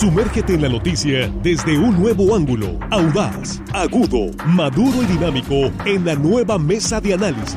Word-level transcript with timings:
Sumérgete 0.00 0.54
en 0.54 0.62
la 0.62 0.68
noticia 0.70 1.30
desde 1.42 1.78
un 1.78 2.00
nuevo 2.00 2.34
ángulo, 2.34 2.78
audaz, 2.90 3.60
agudo, 3.74 4.34
maduro 4.46 5.02
y 5.02 5.04
dinámico 5.04 5.70
en 5.84 6.06
la 6.06 6.14
nueva 6.14 6.58
mesa 6.58 7.02
de 7.02 7.12
análisis. 7.12 7.54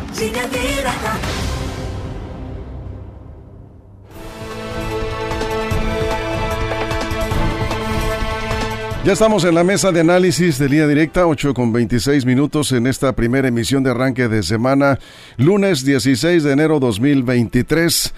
Ya 9.06 9.14
estamos 9.14 9.46
en 9.46 9.56
la 9.56 9.64
mesa 9.64 9.94
de 9.94 10.02
análisis 10.02 10.60
de 10.60 10.68
línea 10.68 10.88
directa, 10.88 11.26
8 11.28 11.54
con 11.54 11.72
26 11.72 12.26
minutos 12.26 12.74
en 12.74 12.88
esta 12.88 13.14
primera 13.14 13.48
emisión 13.48 13.84
de 13.84 13.92
arranque 13.92 14.28
de 14.28 14.44
semana, 14.44 15.00
lunes 15.38 15.86
16 15.86 16.44
de 16.44 16.52
enero 16.52 16.82
2023. 16.82 18.14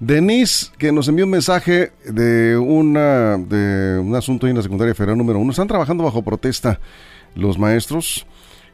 Denise, 0.00 0.68
que 0.78 0.92
nos 0.92 1.08
envió 1.08 1.26
un 1.26 1.30
mensaje 1.30 1.92
de, 2.06 2.56
una, 2.56 3.36
de 3.36 3.98
un 3.98 4.16
asunto 4.16 4.48
en 4.48 4.56
la 4.56 4.62
secundaria 4.62 4.94
federal 4.94 5.18
número 5.18 5.38
uno. 5.38 5.50
Están 5.50 5.68
trabajando 5.68 6.02
bajo 6.02 6.22
protesta 6.22 6.80
los 7.34 7.58
maestros. 7.58 8.26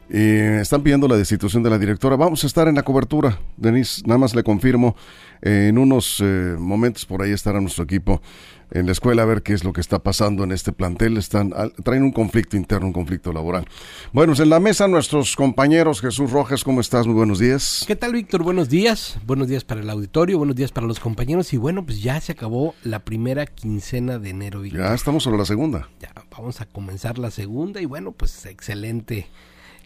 y 0.09 0.37
están 0.61 0.83
pidiendo 0.83 1.05
la 1.05 1.17
destitución 1.17 1.63
de 1.63 1.69
la 1.69 1.77
directora. 1.77 2.15
Vamos 2.15 2.45
a 2.45 2.47
estar 2.47 2.69
en 2.69 2.75
la 2.75 2.83
cobertura, 2.83 3.39
Denise. 3.57 4.03
Nada 4.05 4.17
más 4.17 4.33
le 4.33 4.43
confirmo. 4.43 4.95
en 5.41 5.77
unos 5.77 6.21
eh, 6.23 6.55
momentos 6.57 7.05
por 7.05 7.21
ahí 7.21 7.31
estará 7.31 7.59
nuestro 7.59 7.83
equipo 7.83 8.21
en 8.71 8.85
la 8.85 8.91
escuela 8.91 9.23
a 9.23 9.25
ver 9.25 9.43
qué 9.43 9.53
es 9.53 9.63
lo 9.63 9.73
que 9.73 9.81
está 9.81 9.99
pasando 9.99 10.43
en 10.43 10.51
este 10.51 10.71
plantel. 10.71 11.17
Están, 11.17 11.53
traen 11.83 12.03
un 12.03 12.11
conflicto 12.11 12.57
interno, 12.57 12.87
un 12.87 12.93
conflicto 12.93 13.31
laboral. 13.31 13.65
Bueno, 14.13 14.33
en 14.37 14.49
la 14.49 14.59
mesa 14.59 14.87
nuestros 14.87 15.35
compañeros. 15.35 16.01
Jesús 16.01 16.31
Rojas, 16.31 16.63
¿cómo 16.63 16.81
estás? 16.81 17.07
Muy 17.07 17.15
buenos 17.15 17.39
días. 17.39 17.83
¿Qué 17.87 17.95
tal, 17.95 18.13
Víctor? 18.13 18.43
Buenos 18.43 18.69
días. 18.69 19.17
Buenos 19.25 19.47
días 19.47 19.63
para 19.63 19.81
el 19.81 19.89
auditorio, 19.89 20.37
buenos 20.37 20.55
días 20.55 20.71
para 20.71 20.87
los 20.87 20.99
compañeros. 20.99 21.53
Y 21.53 21.57
bueno, 21.57 21.85
pues 21.85 22.01
ya 22.01 22.19
se 22.19 22.33
acabó 22.33 22.75
la 22.83 22.99
primera 22.99 23.45
quincena 23.45 24.19
de 24.19 24.29
enero, 24.29 24.61
Víctor. 24.61 24.81
Ya 24.81 24.93
estamos 24.93 25.23
sobre 25.23 25.37
la 25.37 25.45
segunda. 25.45 25.89
Ya, 25.99 26.13
vamos 26.31 26.61
a 26.61 26.65
comenzar 26.65 27.17
la 27.17 27.31
segunda 27.31 27.81
y 27.81 27.85
bueno, 27.85 28.11
pues 28.11 28.45
excelente 28.45 29.27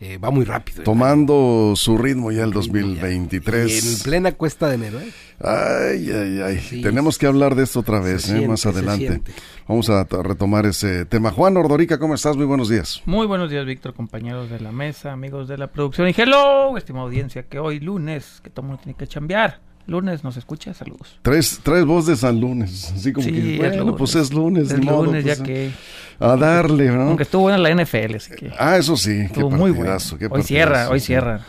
eh, 0.02 0.18
va 0.18 0.32
muy 0.32 0.46
rápido. 0.46 0.82
Tomando 0.82 1.74
su 1.76 1.96
ritmo 1.96 2.32
ya 2.32 2.44
el 2.44 2.52
2023. 2.52 3.86
Y 3.86 3.88
en 3.88 4.00
plena 4.00 4.32
cuesta 4.32 4.68
de 4.68 4.76
enero. 4.76 5.00
¿eh? 5.00 5.12
Ay, 5.40 6.10
ay, 6.12 6.42
ay. 6.42 6.82
Tenemos 6.82 7.20
que 7.20 7.28
hablar 7.28 7.54
de 7.54 7.64
esto 7.64 7.82
otra 7.82 8.00
vez, 8.00 8.28
¿eh? 8.32 8.48
más 8.48 8.66
adelante. 8.66 9.22
Vamos 9.68 9.92
a 9.92 10.04
retomar 10.04 10.66
ese 10.66 11.06
tema. 11.06 11.30
Juan 11.30 11.56
Ordorica, 11.56 12.00
¿cómo 12.00 12.16
estás? 12.16 12.36
Muy 12.36 12.48
buenos 12.48 12.68
días. 12.68 13.04
Muy 13.06 13.28
buenos 13.28 13.52
días, 13.52 13.64
Víctor, 13.64 13.94
compañeros 13.94 14.50
de 14.50 14.60
la 14.60 14.72
mesa, 14.72 15.12
amigos 15.12 15.48
de 15.48 15.60
la 15.60 15.68
producción. 15.68 16.08
Y 16.08 16.16
hello, 16.18 16.76
estimada 16.78 17.06
audiencia, 17.06 17.44
que 17.44 17.60
hoy 17.60 17.80
lunes, 17.80 18.42
que 18.44 18.50
todo 18.50 18.66
mundo 18.66 18.82
tiene 18.84 18.98
que 18.98 19.06
chambear 19.06 19.71
Lunes 19.88 20.24
nos 20.24 20.38
escucha, 20.38 20.74
saludos. 20.74 21.20
Tres, 21.22 21.60
tres 21.64 21.86
voz 21.86 22.06
de 22.06 22.16
San 22.16 22.40
Lunes, 22.40 22.94
así 22.96 23.14
como 23.14 23.28
que, 23.28 23.58
bueno, 23.58 23.96
pues 23.96 24.16
es 24.16 24.34
lunes. 24.34 24.72
Es 24.72 24.84
lunes, 24.84 25.26
ya 25.26 25.36
pues, 25.36 25.48
que... 25.48 25.72
A 26.20 26.36
darle, 26.36 26.92
¿no? 26.92 27.02
Aunque 27.02 27.24
estuvo 27.24 27.50
en 27.50 27.64
la 27.64 27.74
NFL, 27.74 28.16
así 28.16 28.36
que... 28.36 28.52
Ah, 28.60 28.78
eso 28.78 28.96
sí, 28.96 29.22
estuvo 29.22 29.50
muy 29.50 29.72
bueno. 29.72 29.98
hoy 30.30 30.44
cierra, 30.44 30.88
hoy 30.90 31.00
cierra. 31.00 31.42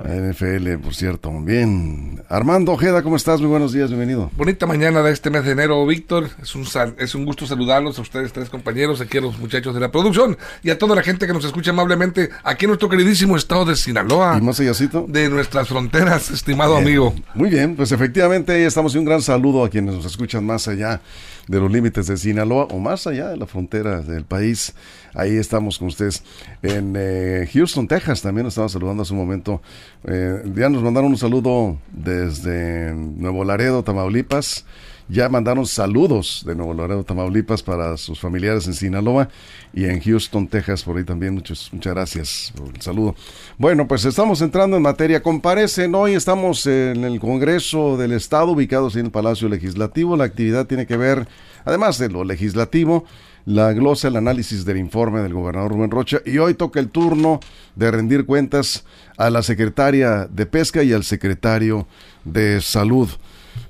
La 0.00 0.14
NFL, 0.14 0.78
por 0.82 0.94
cierto. 0.94 1.30
Bien. 1.42 2.22
Armando 2.28 2.72
Ojeda, 2.72 3.02
¿cómo 3.02 3.16
estás? 3.16 3.40
Muy 3.40 3.50
buenos 3.50 3.72
días, 3.72 3.90
bienvenido. 3.90 4.30
Bonita 4.36 4.64
mañana 4.64 5.02
de 5.02 5.12
este 5.12 5.28
mes 5.28 5.44
de 5.44 5.52
enero, 5.52 5.84
Víctor. 5.86 6.30
Es 6.40 6.54
un, 6.54 6.64
es 6.98 7.14
un 7.14 7.26
gusto 7.26 7.46
saludarlos 7.46 7.98
a 7.98 8.02
ustedes, 8.02 8.32
tres 8.32 8.48
compañeros, 8.48 9.02
aquí 9.02 9.18
a 9.18 9.20
los 9.20 9.38
muchachos 9.38 9.74
de 9.74 9.80
la 9.80 9.90
producción 9.90 10.38
y 10.62 10.70
a 10.70 10.78
toda 10.78 10.96
la 10.96 11.02
gente 11.02 11.26
que 11.26 11.32
nos 11.34 11.44
escucha 11.44 11.72
amablemente 11.72 12.30
aquí 12.44 12.64
en 12.64 12.70
nuestro 12.70 12.88
queridísimo 12.88 13.36
estado 13.36 13.66
de 13.66 13.76
Sinaloa. 13.76 14.38
¿Y 14.38 14.40
más 14.40 14.58
allácito? 14.60 15.04
De 15.08 15.28
nuestras 15.28 15.68
fronteras, 15.68 16.30
estimado 16.30 16.76
amigo. 16.76 17.14
Muy 17.34 17.41
bien, 17.48 17.76
pues 17.76 17.92
efectivamente 17.92 18.64
estamos 18.66 18.94
y 18.94 18.98
un 18.98 19.04
gran 19.04 19.22
saludo 19.22 19.64
a 19.64 19.70
quienes 19.70 19.94
nos 19.94 20.04
escuchan 20.04 20.44
más 20.44 20.68
allá 20.68 21.00
de 21.48 21.58
los 21.60 21.72
límites 21.72 22.06
de 22.06 22.16
Sinaloa 22.16 22.64
o 22.66 22.78
más 22.78 23.06
allá 23.06 23.28
de 23.28 23.36
la 23.36 23.46
frontera 23.46 24.00
del 24.02 24.24
país. 24.24 24.74
Ahí 25.14 25.36
estamos 25.36 25.78
con 25.78 25.88
ustedes. 25.88 26.22
En 26.62 26.94
eh, 26.96 27.48
Houston, 27.52 27.88
Texas, 27.88 28.22
también 28.22 28.44
nos 28.44 28.52
estaba 28.52 28.68
saludando 28.68 29.02
hace 29.02 29.12
un 29.12 29.18
momento. 29.18 29.62
Eh, 30.04 30.42
ya 30.54 30.68
nos 30.68 30.82
mandaron 30.82 31.10
un 31.10 31.18
saludo 31.18 31.78
desde 31.92 32.94
Nuevo 32.94 33.44
Laredo, 33.44 33.82
Tamaulipas. 33.82 34.64
Ya 35.12 35.28
mandaron 35.28 35.66
saludos 35.66 36.42
de 36.46 36.54
Nuevo 36.54 36.72
Laredo, 36.72 37.04
Tamaulipas 37.04 37.62
para 37.62 37.98
sus 37.98 38.18
familiares 38.18 38.66
en 38.66 38.72
Sinaloa 38.72 39.28
y 39.74 39.84
en 39.84 40.00
Houston, 40.00 40.48
Texas, 40.48 40.84
por 40.84 40.96
ahí 40.96 41.04
también. 41.04 41.34
Muchas, 41.34 41.68
muchas 41.70 41.92
gracias 41.92 42.52
por 42.56 42.74
el 42.74 42.80
saludo. 42.80 43.14
Bueno, 43.58 43.86
pues 43.86 44.06
estamos 44.06 44.40
entrando 44.40 44.78
en 44.78 44.82
materia. 44.82 45.22
Comparecen 45.22 45.94
hoy, 45.94 46.14
estamos 46.14 46.64
en 46.64 47.04
el 47.04 47.20
Congreso 47.20 47.98
del 47.98 48.12
Estado, 48.12 48.52
ubicados 48.52 48.96
en 48.96 49.04
el 49.04 49.12
Palacio 49.12 49.50
Legislativo. 49.50 50.16
La 50.16 50.24
actividad 50.24 50.66
tiene 50.66 50.86
que 50.86 50.96
ver, 50.96 51.28
además 51.66 51.98
de 51.98 52.08
lo 52.08 52.24
legislativo, 52.24 53.04
la 53.44 53.74
glosa, 53.74 54.08
el 54.08 54.16
análisis 54.16 54.64
del 54.64 54.78
informe 54.78 55.20
del 55.20 55.34
gobernador 55.34 55.72
Rubén 55.72 55.90
Rocha 55.90 56.22
y 56.24 56.38
hoy 56.38 56.54
toca 56.54 56.80
el 56.80 56.88
turno 56.88 57.38
de 57.76 57.90
rendir 57.90 58.24
cuentas 58.24 58.86
a 59.18 59.28
la 59.28 59.42
secretaria 59.42 60.26
de 60.30 60.46
Pesca 60.46 60.82
y 60.82 60.94
al 60.94 61.04
secretario 61.04 61.86
de 62.24 62.62
Salud. 62.62 63.10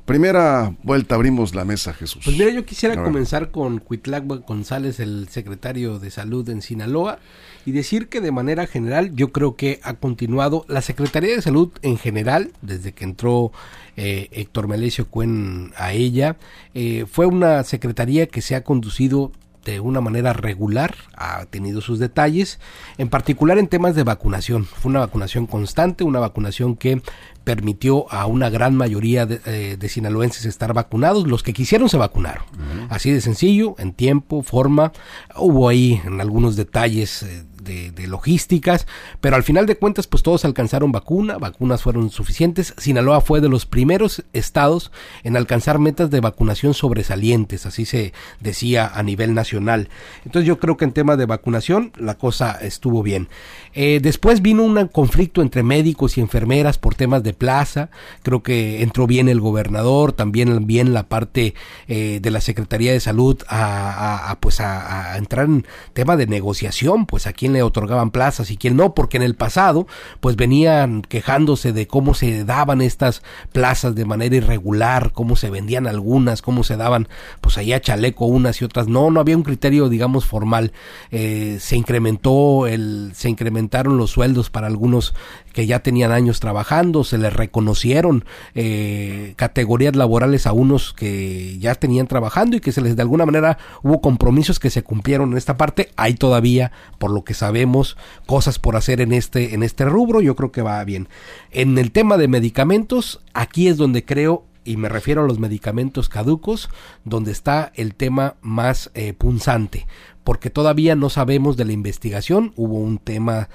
Primera 0.04 0.74
vuelta, 0.82 1.14
abrimos 1.14 1.54
la 1.54 1.64
mesa, 1.64 1.92
Jesús. 1.92 2.22
Pues 2.24 2.36
mira, 2.36 2.50
yo 2.50 2.64
quisiera 2.64 3.00
comenzar 3.00 3.52
con 3.52 3.78
Cuitlagua 3.78 4.38
González, 4.38 4.98
el 4.98 5.28
secretario 5.28 6.00
de 6.00 6.10
Salud 6.10 6.48
en 6.48 6.60
Sinaloa, 6.60 7.20
y 7.64 7.70
decir 7.70 8.08
que 8.08 8.20
de 8.20 8.32
manera 8.32 8.66
general 8.66 9.14
yo 9.14 9.30
creo 9.30 9.54
que 9.54 9.78
ha 9.84 9.94
continuado 9.94 10.64
la 10.66 10.82
Secretaría 10.82 11.36
de 11.36 11.42
Salud 11.42 11.70
en 11.82 11.98
general, 11.98 12.50
desde 12.62 12.92
que 12.92 13.04
entró 13.04 13.52
eh, 13.96 14.28
Héctor 14.32 14.66
Melesio 14.66 15.06
Cuen 15.06 15.72
a 15.76 15.92
ella, 15.92 16.36
eh, 16.74 17.06
fue 17.08 17.26
una 17.26 17.62
secretaría 17.62 18.26
que 18.26 18.42
se 18.42 18.56
ha 18.56 18.64
conducido 18.64 19.30
de 19.64 19.80
una 19.80 20.00
manera 20.00 20.32
regular, 20.32 20.94
ha 21.16 21.46
tenido 21.46 21.80
sus 21.80 21.98
detalles, 21.98 22.58
en 22.98 23.08
particular 23.08 23.58
en 23.58 23.68
temas 23.68 23.94
de 23.94 24.02
vacunación. 24.02 24.64
Fue 24.64 24.90
una 24.90 25.00
vacunación 25.00 25.46
constante, 25.46 26.04
una 26.04 26.20
vacunación 26.20 26.76
que 26.76 27.02
permitió 27.44 28.10
a 28.12 28.26
una 28.26 28.50
gran 28.50 28.76
mayoría 28.76 29.26
de, 29.26 29.40
eh, 29.46 29.88
sinaloenses 29.88 30.44
estar 30.44 30.72
vacunados. 30.74 31.26
Los 31.26 31.42
que 31.42 31.52
quisieron 31.52 31.88
se 31.88 31.96
vacunaron. 31.96 32.44
Así 32.88 33.10
de 33.10 33.20
sencillo, 33.20 33.74
en 33.78 33.92
tiempo, 33.92 34.42
forma. 34.42 34.92
Hubo 35.36 35.68
ahí 35.68 36.00
en 36.04 36.20
algunos 36.20 36.56
detalles 36.56 37.24
de, 37.62 37.92
logísticas, 38.06 38.86
pero 39.20 39.36
al 39.36 39.42
final 39.42 39.66
de 39.66 39.76
cuentas 39.76 40.06
pues 40.06 40.22
todos 40.22 40.44
alcanzaron 40.44 40.92
vacuna, 40.92 41.38
vacunas 41.38 41.82
fueron 41.82 42.10
suficientes. 42.10 42.74
Sinaloa 42.78 43.20
fue 43.20 43.40
de 43.40 43.48
los 43.48 43.66
primeros 43.66 44.24
estados 44.32 44.90
en 45.22 45.36
alcanzar 45.36 45.78
metas 45.78 46.10
de 46.10 46.20
vacunación 46.20 46.74
sobresalientes, 46.74 47.66
así 47.66 47.84
se 47.84 48.12
decía 48.40 48.90
a 48.92 49.02
nivel 49.02 49.34
nacional. 49.34 49.88
Entonces 50.24 50.46
yo 50.46 50.58
creo 50.58 50.76
que 50.76 50.84
en 50.84 50.92
tema 50.92 51.16
de 51.16 51.26
vacunación 51.26 51.92
la 51.96 52.14
cosa 52.14 52.58
estuvo 52.60 53.02
bien. 53.02 53.28
Eh, 53.74 54.00
después 54.02 54.42
vino 54.42 54.62
un 54.62 54.88
conflicto 54.88 55.42
entre 55.42 55.62
médicos 55.62 56.18
y 56.18 56.20
enfermeras 56.20 56.78
por 56.78 56.94
temas 56.94 57.22
de 57.22 57.32
plaza, 57.32 57.90
creo 58.22 58.42
que 58.42 58.82
entró 58.82 59.06
bien 59.06 59.28
el 59.28 59.40
gobernador, 59.40 60.12
también 60.12 60.66
bien 60.66 60.92
la 60.92 61.08
parte 61.08 61.54
eh, 61.88 62.18
de 62.20 62.30
la 62.30 62.40
Secretaría 62.40 62.92
de 62.92 63.00
Salud 63.00 63.42
a, 63.48 64.36
pues 64.40 64.60
a, 64.60 65.12
a 65.12 65.18
entrar 65.18 65.46
en 65.46 65.66
tema 65.92 66.16
de 66.16 66.26
negociación, 66.26 67.06
pues 67.06 67.26
aquí 67.26 67.48
le 67.52 67.62
otorgaban 67.62 68.10
plazas 68.10 68.50
y 68.50 68.56
quién 68.56 68.76
no, 68.76 68.94
porque 68.94 69.16
en 69.16 69.22
el 69.22 69.34
pasado 69.34 69.86
pues 70.20 70.36
venían 70.36 71.02
quejándose 71.02 71.72
de 71.72 71.86
cómo 71.86 72.14
se 72.14 72.44
daban 72.44 72.80
estas 72.80 73.22
plazas 73.52 73.94
de 73.94 74.04
manera 74.04 74.36
irregular, 74.36 75.12
cómo 75.12 75.36
se 75.36 75.50
vendían 75.50 75.86
algunas, 75.86 76.42
cómo 76.42 76.64
se 76.64 76.76
daban 76.76 77.08
pues 77.40 77.58
allá 77.58 77.80
chaleco 77.80 78.26
unas 78.26 78.60
y 78.60 78.64
otras. 78.64 78.88
No, 78.88 79.10
no 79.10 79.20
había 79.20 79.36
un 79.36 79.42
criterio 79.42 79.88
digamos 79.88 80.24
formal. 80.24 80.72
Eh, 81.10 81.58
se 81.60 81.76
incrementó 81.76 82.66
el, 82.66 83.12
se 83.14 83.28
incrementaron 83.28 83.96
los 83.96 84.10
sueldos 84.10 84.50
para 84.50 84.66
algunos 84.66 85.14
que 85.52 85.66
ya 85.66 85.80
tenían 85.80 86.12
años 86.12 86.40
trabajando, 86.40 87.04
se 87.04 87.18
les 87.18 87.32
reconocieron 87.32 88.24
eh, 88.54 89.34
categorías 89.36 89.94
laborales 89.94 90.46
a 90.46 90.52
unos 90.52 90.92
que 90.92 91.58
ya 91.58 91.74
tenían 91.74 92.06
trabajando 92.06 92.56
y 92.56 92.60
que 92.60 92.72
se 92.72 92.80
les 92.80 92.96
de 92.96 93.02
alguna 93.02 93.26
manera 93.26 93.58
hubo 93.82 94.00
compromisos 94.00 94.58
que 94.58 94.70
se 94.70 94.82
cumplieron 94.82 95.32
en 95.32 95.38
esta 95.38 95.56
parte. 95.56 95.90
Hay 95.96 96.14
todavía, 96.14 96.72
por 96.98 97.10
lo 97.10 97.22
que 97.24 97.34
sabemos, 97.42 97.96
cosas 98.26 98.60
por 98.60 98.76
hacer 98.76 99.00
en 99.00 99.12
este, 99.12 99.52
en 99.52 99.64
este 99.64 99.84
rubro. 99.84 100.20
Yo 100.20 100.36
creo 100.36 100.52
que 100.52 100.62
va 100.62 100.84
bien. 100.84 101.08
En 101.50 101.76
el 101.76 101.90
tema 101.90 102.16
de 102.16 102.28
medicamentos, 102.28 103.20
aquí 103.34 103.66
es 103.66 103.76
donde 103.76 104.04
creo 104.04 104.44
y 104.64 104.76
me 104.76 104.88
refiero 104.88 105.24
a 105.24 105.26
los 105.26 105.40
medicamentos 105.40 106.08
caducos, 106.08 106.70
donde 107.04 107.32
está 107.32 107.72
el 107.74 107.96
tema 107.96 108.36
más 108.42 108.92
eh, 108.94 109.12
punzante, 109.12 109.88
porque 110.22 110.50
todavía 110.50 110.94
no 110.94 111.10
sabemos 111.10 111.56
de 111.56 111.64
la 111.64 111.72
investigación, 111.72 112.52
hubo 112.54 112.78
un 112.78 112.98
tema 112.98 113.48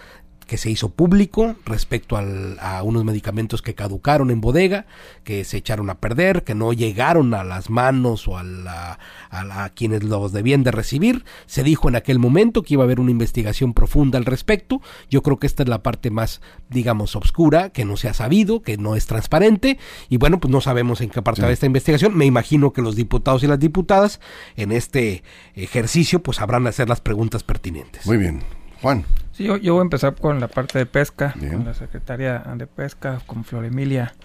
que 0.47 0.57
se 0.57 0.69
hizo 0.71 0.89
público 0.89 1.55
respecto 1.65 2.17
al- 2.17 2.57
a 2.59 2.81
unos 2.81 3.03
medicamentos 3.03 3.61
que 3.61 3.75
caducaron 3.75 4.31
en 4.31 4.41
bodega, 4.41 4.85
que 5.23 5.43
se 5.43 5.57
echaron 5.57 5.89
a 5.89 5.99
perder, 5.99 6.43
que 6.43 6.55
no 6.55 6.73
llegaron 6.73 7.33
a 7.33 7.43
las 7.43 7.69
manos 7.69 8.27
o 8.27 8.37
a, 8.37 8.43
la- 8.43 8.97
a 9.29 9.43
la- 9.43 9.65
a 9.65 9.69
quienes 9.69 10.03
los 10.03 10.31
debían 10.31 10.63
de 10.63 10.71
recibir. 10.71 11.25
Se 11.45 11.63
dijo 11.63 11.89
en 11.89 11.95
aquel 11.97 12.17
momento 12.17 12.63
que 12.63 12.73
iba 12.75 12.83
a 12.83 12.85
haber 12.85 12.99
una 12.99 13.11
investigación 13.11 13.73
profunda 13.73 14.17
al 14.17 14.25
respecto. 14.25 14.81
Yo 15.09 15.21
creo 15.21 15.37
que 15.37 15.47
esta 15.47 15.63
es 15.63 15.69
la 15.69 15.83
parte 15.83 16.09
más, 16.11 16.41
digamos, 16.69 17.15
obscura, 17.15 17.69
que 17.69 17.85
no 17.85 17.97
se 17.97 18.07
ha 18.07 18.13
sabido, 18.13 18.61
que 18.61 18.77
no 18.77 18.95
es 18.95 19.05
transparente. 19.05 19.77
Y 20.09 20.17
bueno, 20.17 20.39
pues 20.39 20.51
no 20.51 20.61
sabemos 20.61 21.01
en 21.01 21.09
qué 21.09 21.21
parte 21.21 21.41
va 21.41 21.51
esta 21.51 21.65
investigación. 21.65 22.15
Me 22.17 22.25
imagino 22.25 22.71
que 22.71 22.81
los 22.81 22.95
diputados 22.95 23.43
y 23.43 23.47
las 23.47 23.59
diputadas 23.59 24.21
en 24.55 24.71
este 24.71 25.23
ejercicio 25.55 26.23
pues 26.23 26.37
sabrán 26.37 26.67
hacer 26.67 26.87
las 26.87 27.01
preguntas 27.01 27.43
pertinentes. 27.43 28.05
Muy 28.05 28.17
bien. 28.17 28.41
Juan. 28.81 29.03
Sí, 29.37 29.43
yo, 29.43 29.57
yo 29.57 29.73
voy 29.75 29.81
a 29.81 29.83
empezar 29.83 30.15
con 30.15 30.39
la 30.39 30.47
parte 30.47 30.79
de 30.79 30.87
pesca, 30.87 31.31
Bien. 31.35 31.57
con 31.57 31.65
la 31.65 31.75
secretaria 31.75 32.39
de 32.55 32.65
pesca, 32.65 33.19
con 33.27 33.43
Flor 33.43 33.65
Emilia, 33.65 34.15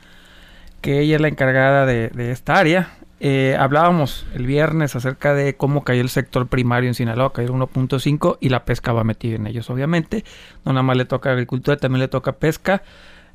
que 0.81 1.01
ella 1.01 1.17
es 1.17 1.21
la 1.21 1.29
encargada 1.29 1.85
de, 1.85 2.09
de 2.09 2.31
esta 2.31 2.55
área. 2.55 2.95
Eh, 3.21 3.55
hablábamos 3.61 4.25
el 4.33 4.47
viernes 4.47 4.97
acerca 4.97 5.35
de 5.35 5.55
cómo 5.55 5.85
cayó 5.85 6.01
el 6.01 6.09
sector 6.09 6.47
primario 6.47 6.89
en 6.89 6.95
Sinaloa, 6.95 7.31
cayó 7.35 7.53
1.5 7.53 8.39
y 8.41 8.49
la 8.49 8.65
pesca 8.65 8.95
va 8.95 9.05
metida 9.05 9.37
en 9.37 9.47
ellos, 9.47 9.69
obviamente. 9.69 10.25
No 10.65 10.73
nada 10.73 10.83
más 10.83 10.97
le 10.97 11.05
toca 11.05 11.31
agricultura, 11.31 11.77
también 11.77 12.01
le 12.01 12.09
toca 12.09 12.33
pesca. 12.33 12.83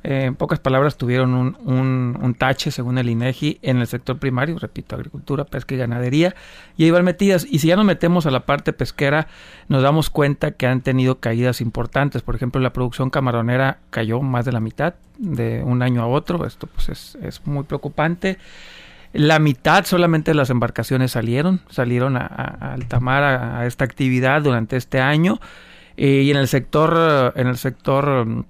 En 0.04 0.36
pocas 0.36 0.60
palabras, 0.60 0.96
tuvieron 0.96 1.34
un, 1.34 1.56
un- 1.64 2.34
tache, 2.34 2.70
según 2.70 2.98
el 2.98 3.08
INEGI, 3.10 3.58
en 3.62 3.78
el 3.78 3.86
sector 3.88 4.18
primario, 4.18 4.56
repito, 4.58 4.94
agricultura, 4.94 5.44
pesca 5.44 5.74
y 5.74 5.78
ganadería, 5.78 6.34
y 6.76 6.84
ahí 6.84 6.90
van 6.92 7.04
metidas. 7.04 7.44
Y 7.50 7.58
si 7.58 7.66
ya 7.68 7.76
nos 7.76 7.84
metemos 7.84 8.24
a 8.24 8.30
la 8.30 8.46
parte 8.46 8.72
pesquera, 8.72 9.26
nos 9.68 9.82
damos 9.82 10.08
cuenta 10.08 10.52
que 10.52 10.66
han 10.68 10.82
tenido 10.82 11.18
caídas 11.18 11.60
importantes. 11.60 12.22
Por 12.22 12.36
ejemplo, 12.36 12.60
la 12.60 12.72
producción 12.72 13.10
camaronera 13.10 13.78
cayó 13.90 14.20
más 14.22 14.44
de 14.44 14.52
la 14.52 14.60
mitad 14.60 14.94
de 15.18 15.62
un 15.64 15.82
año 15.82 16.02
a 16.02 16.06
otro. 16.06 16.46
Esto 16.46 16.68
pues 16.68 16.88
es, 16.90 17.18
es 17.20 17.44
muy 17.46 17.64
preocupante. 17.64 18.38
La 19.12 19.38
mitad 19.38 19.84
solamente 19.84 20.30
de 20.30 20.36
las 20.36 20.50
embarcaciones 20.50 21.10
salieron, 21.12 21.60
salieron 21.70 22.16
a, 22.16 22.20
a- 22.26 22.74
a 22.74 22.74
a, 23.60 23.66
esta 23.66 23.84
actividad 23.84 24.42
durante 24.42 24.76
este 24.76 25.00
año. 25.00 25.40
Eh, 25.96 26.22
y 26.22 26.30
en 26.30 26.36
el 26.36 26.46
sector, 26.46 27.32
en 27.34 27.48
el 27.48 27.56
sector 27.56 28.24
mm, 28.26 28.44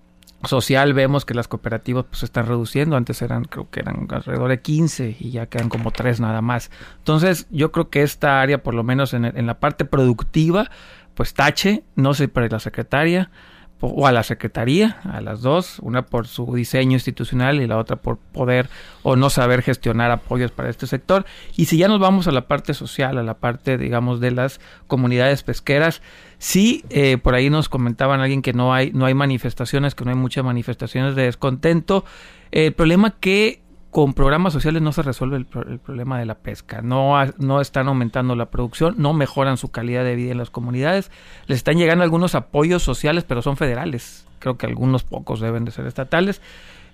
social 0.45 0.95
vemos 0.95 1.25
que 1.25 1.35
las 1.35 1.49
cooperativas 1.49 2.05
pues 2.05 2.19
se 2.19 2.27
están 2.27 2.47
reduciendo. 2.47 2.97
Antes 2.97 3.23
eran, 3.23 3.45
creo 3.45 3.71
que 3.71 3.81
eran 3.81 4.07
alrededor 4.11 4.51
de 4.51 4.61
15 4.61 5.17
y 5.19 5.31
ya 5.31 5.47
quedan 5.47 5.69
como 5.69 5.91
3 5.91 6.21
nada 6.21 6.43
más. 6.43 6.71
Entonces, 6.99 7.47
yo 7.51 7.73
creo 7.73 7.91
que 7.91 8.03
esta 8.03 8.41
área, 8.41 8.63
por 8.63 8.75
lo 8.75 8.85
menos 8.85 9.15
en, 9.15 9.25
en 9.25 9.47
la 9.47 9.59
parte 9.61 9.85
productiva, 9.85 10.71
pues 11.15 11.35
tache, 11.35 11.85
no 11.97 12.15
sé 12.15 12.29
para 12.29 12.49
la 12.49 12.61
secretaria 12.61 13.31
o 13.81 14.07
a 14.07 14.13
la 14.13 14.23
secretaría, 14.23 14.99
a 15.05 15.21
las 15.21 15.41
dos, 15.41 15.79
una 15.81 16.07
por 16.07 16.27
su 16.27 16.53
diseño 16.55 16.93
institucional 16.93 17.61
y 17.61 17.67
la 17.67 17.79
otra 17.79 17.97
por 17.97 18.19
poder 18.19 18.69
o 19.03 19.17
no 19.17 19.31
saber 19.31 19.63
gestionar 19.63 20.11
apoyos 20.11 20.51
para 20.51 20.69
este 20.69 20.87
sector. 20.87 21.25
Y 21.57 21.67
si 21.67 21.79
ya 21.79 21.89
nos 21.89 22.01
vamos 22.01 22.27
a 22.27 22.33
la 22.33 22.49
parte 22.49 22.75
social, 22.75 23.19
a 23.19 23.23
la 23.23 23.35
parte, 23.35 23.79
digamos, 23.79 24.21
de 24.21 24.33
las 24.33 24.61
comunidades 24.87 25.43
pesqueras, 25.43 26.03
sí, 26.39 26.85
eh, 26.91 27.19
por 27.19 27.35
ahí 27.35 27.51
nos 27.51 27.69
comentaban 27.69 28.21
alguien 28.21 28.43
que 28.43 28.53
no 28.53 28.75
hay, 28.75 28.91
no 28.93 29.07
hay 29.07 29.15
manifestaciones, 29.15 29.95
que 29.95 30.05
no 30.05 30.11
hay 30.11 30.17
muchas 30.17 30.45
manifestaciones 30.45 31.15
de 31.15 31.23
descontento. 31.23 32.05
El 32.51 32.73
problema 32.73 33.15
que 33.19 33.61
con 33.99 34.15
programas 34.15 34.53
sociales 34.53 34.81
no 34.81 34.93
se 34.93 35.03
resuelve 35.03 35.37
el, 35.39 35.45
pro- 35.45 35.69
el 35.69 35.81
problema 35.81 36.21
de 36.21 36.25
la 36.25 36.37
pesca. 36.37 36.83
No, 36.83 37.17
no 37.39 37.61
están 37.61 37.89
aumentando 37.89 38.37
la 38.37 38.47
producción, 38.47 38.95
no 38.97 39.13
mejoran 39.13 39.57
su 39.57 39.73
calidad 39.73 40.05
de 40.05 40.15
vida 40.15 40.31
en 40.31 40.39
las 40.39 40.51
comunidades. 40.51 41.11
Les 41.49 41.57
están 41.57 41.79
llegando 41.79 42.05
algunos 42.05 42.37
apoyos 42.37 42.81
sociales, 42.85 43.25
pero 43.27 43.43
son 43.43 43.57
federales. 43.57 44.25
Creo 44.39 44.57
que 44.57 44.67
algunos 44.67 45.03
pocos 45.03 45.41
deben 45.41 45.65
de 45.65 45.73
ser 45.73 45.85
estatales. 45.89 46.41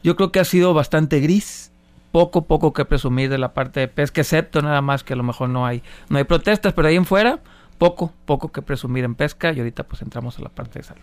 Yo 0.02 0.16
creo 0.16 0.32
que 0.32 0.40
ha 0.40 0.46
sido 0.46 0.72
bastante 0.72 1.20
gris. 1.20 1.72
Poco, 2.10 2.46
poco 2.46 2.72
que 2.72 2.86
presumir 2.86 3.28
de 3.28 3.36
la 3.36 3.52
parte 3.52 3.80
de 3.80 3.88
pesca, 3.88 4.22
excepto 4.22 4.62
nada 4.62 4.80
más 4.80 5.04
que 5.04 5.12
a 5.12 5.16
lo 5.16 5.24
mejor 5.24 5.50
no 5.50 5.66
hay, 5.66 5.82
no 6.08 6.16
hay 6.16 6.24
protestas, 6.24 6.72
pero 6.72 6.88
ahí 6.88 6.96
en 6.96 7.04
fuera, 7.04 7.40
poco, 7.76 8.14
poco 8.24 8.50
que 8.50 8.62
presumir 8.62 9.04
en 9.04 9.14
pesca. 9.14 9.52
Y 9.52 9.58
ahorita 9.58 9.82
pues 9.82 10.00
entramos 10.00 10.38
a 10.38 10.42
la 10.42 10.48
parte 10.48 10.78
de 10.78 10.84
salud. 10.86 11.02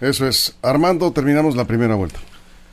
Eso 0.00 0.28
es. 0.28 0.56
Armando, 0.62 1.10
terminamos 1.10 1.56
la 1.56 1.64
primera 1.64 1.96
vuelta. 1.96 2.20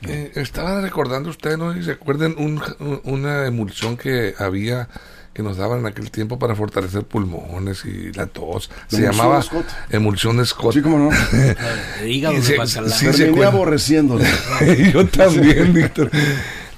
Eh, 0.08 0.32
estaba 0.36 0.80
recordando 0.80 1.30
usted, 1.30 1.56
¿no? 1.56 1.76
Y 1.76 1.82
se 1.82 1.92
acuerdan 1.92 2.34
un- 2.38 2.60
un- 2.80 3.00
una 3.04 3.46
emulsión 3.46 3.96
que 3.96 4.34
había 4.38 4.88
que 5.32 5.42
nos 5.42 5.56
daban 5.56 5.80
en 5.80 5.86
aquel 5.86 6.12
tiempo 6.12 6.38
para 6.38 6.54
fortalecer 6.54 7.02
pulmones 7.02 7.84
y 7.84 8.12
la 8.12 8.26
tos. 8.26 8.70
Se 8.86 9.02
llamaba 9.02 9.42
Scott. 9.42 9.66
emulsión 9.90 10.36
de 10.36 10.46
Scott. 10.46 10.74
Sí, 10.74 10.80
cómo 10.80 10.96
no. 10.98 11.10
De 12.00 12.08
hígado 12.08 12.40
se- 12.40 12.56
sí, 12.90 13.12
se 13.12 13.44
aborreciéndole. 13.44 14.24
Yo 14.92 15.04
también, 15.08 15.72
Víctor. 15.72 16.08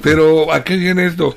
Pero, 0.00 0.52
¿a 0.54 0.64
qué 0.64 0.76
viene 0.76 1.04
esto? 1.06 1.36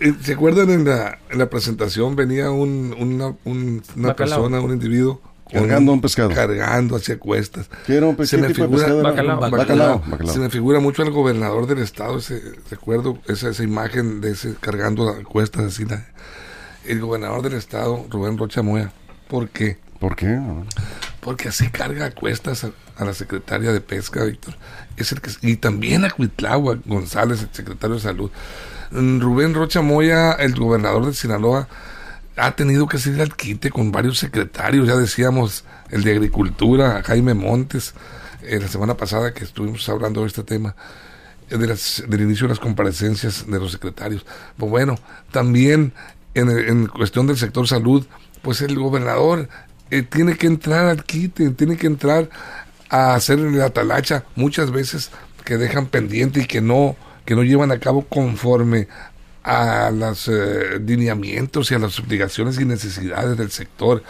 Eh, 0.00 0.14
¿Se 0.22 0.34
acuerdan 0.34 0.70
en 0.70 0.84
la, 0.84 1.18
en 1.30 1.38
la 1.38 1.50
presentación 1.50 2.14
venía 2.14 2.50
un, 2.52 2.94
una, 2.96 3.34
un- 3.44 3.82
una 3.96 4.14
persona, 4.14 4.60
un 4.60 4.70
individuo? 4.72 5.20
Cargando 5.52 5.92
un 5.92 6.00
pescado. 6.00 6.30
Cargando 6.30 6.96
hacia 6.96 7.18
cuestas. 7.18 7.68
¿Qué 7.86 7.96
era 7.96 8.06
un 8.06 8.16
pe- 8.16 8.26
Se 8.26 8.36
qué 8.36 8.42
me 8.42 8.48
de 8.48 8.54
figura- 8.54 8.70
pescado 8.78 9.00
era? 9.00 9.10
Bacalao. 9.10 9.40
Bacalao. 9.50 10.02
bacalao. 10.06 10.32
Se 10.34 10.40
me 10.40 10.50
figura 10.50 10.80
mucho 10.80 11.02
al 11.02 11.10
gobernador 11.10 11.66
del 11.66 11.78
estado, 11.78 12.18
ese 12.18 12.42
recuerdo, 12.70 13.18
esa, 13.28 13.50
esa 13.50 13.62
imagen 13.62 14.20
de 14.20 14.32
ese 14.32 14.54
cargando 14.60 15.08
a 15.08 15.22
cuestas 15.24 15.64
así. 15.64 15.84
la- 15.84 16.06
el 16.84 17.00
gobernador 17.00 17.42
del 17.42 17.52
estado, 17.54 18.06
Rubén 18.10 18.36
Rocha 18.38 18.62
Moya. 18.62 18.90
¿Por 19.28 19.48
qué? 19.50 19.78
¿Por 20.00 20.16
qué? 20.16 20.36
Porque 21.20 21.48
así 21.48 21.70
carga 21.70 22.06
a 22.06 22.10
cuestas 22.10 22.64
a, 22.64 22.70
a 22.96 23.04
la 23.04 23.14
secretaria 23.14 23.72
de 23.72 23.80
Pesca, 23.80 24.24
Víctor. 24.24 24.54
Es 24.96 25.12
el 25.12 25.20
que, 25.20 25.30
y 25.42 25.56
también 25.56 26.04
a 26.04 26.10
Cuitlagua 26.10 26.78
González, 26.84 27.40
el 27.42 27.50
secretario 27.52 27.94
de 27.96 28.02
Salud. 28.02 28.30
Mm, 28.90 29.20
Rubén 29.20 29.54
Rocha 29.54 29.80
Moya, 29.80 30.32
el 30.32 30.56
gobernador 30.56 31.06
de 31.06 31.14
Sinaloa, 31.14 31.68
ha 32.36 32.54
tenido 32.56 32.86
que 32.86 32.98
salir 32.98 33.20
al 33.20 33.34
quite 33.36 33.70
con 33.70 33.92
varios 33.92 34.18
secretarios. 34.18 34.88
Ya 34.88 34.96
decíamos, 34.96 35.64
el 35.90 36.02
de 36.04 36.12
Agricultura, 36.12 37.02
Jaime 37.04 37.34
Montes, 37.34 37.94
eh, 38.42 38.58
la 38.60 38.68
semana 38.68 38.96
pasada 38.96 39.32
que 39.34 39.44
estuvimos 39.44 39.88
hablando 39.88 40.22
de 40.22 40.26
este 40.28 40.42
tema, 40.42 40.74
eh, 41.50 41.56
de 41.58 41.66
las- 41.66 42.02
del 42.08 42.22
inicio 42.22 42.46
de 42.46 42.50
las 42.54 42.58
comparecencias 42.60 43.44
de 43.46 43.58
los 43.58 43.72
secretarios. 43.72 44.24
Pues 44.56 44.70
bueno, 44.70 44.98
también 45.30 45.92
en, 46.34 46.48
en 46.50 46.86
cuestión 46.86 47.26
del 47.26 47.36
sector 47.36 47.68
salud, 47.68 48.06
pues 48.42 48.60
el 48.62 48.78
gobernador 48.78 49.48
eh, 49.90 50.02
tiene 50.02 50.36
que 50.36 50.46
entrar 50.46 50.86
al 50.86 51.04
quite, 51.04 51.50
tiene 51.50 51.76
que 51.76 51.86
entrar 51.86 52.30
a 52.88 53.14
hacer 53.14 53.38
la 53.38 53.68
talacha 53.70 54.24
muchas 54.36 54.70
veces 54.70 55.10
que 55.44 55.58
dejan 55.58 55.86
pendiente 55.86 56.40
y 56.40 56.46
que 56.46 56.60
no 56.62 56.96
que 57.24 57.36
no 57.36 57.44
llevan 57.44 57.70
a 57.70 57.78
cabo 57.78 58.02
conforme 58.06 58.88
a 59.44 59.90
los 59.90 60.28
eh, 60.28 60.78
lineamientos 60.84 61.70
y 61.70 61.74
a 61.74 61.78
las 61.78 61.98
obligaciones 61.98 62.58
y 62.60 62.64
necesidades 62.64 63.36
del 63.36 63.50
sector. 63.50 64.02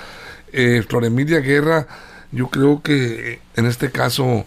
Eh, 0.52 0.82
Flor 0.86 1.04
Emilia 1.04 1.40
Guerra, 1.40 1.86
yo 2.30 2.48
creo 2.48 2.82
que 2.82 3.40
en 3.56 3.66
este 3.66 3.90
caso, 3.90 4.44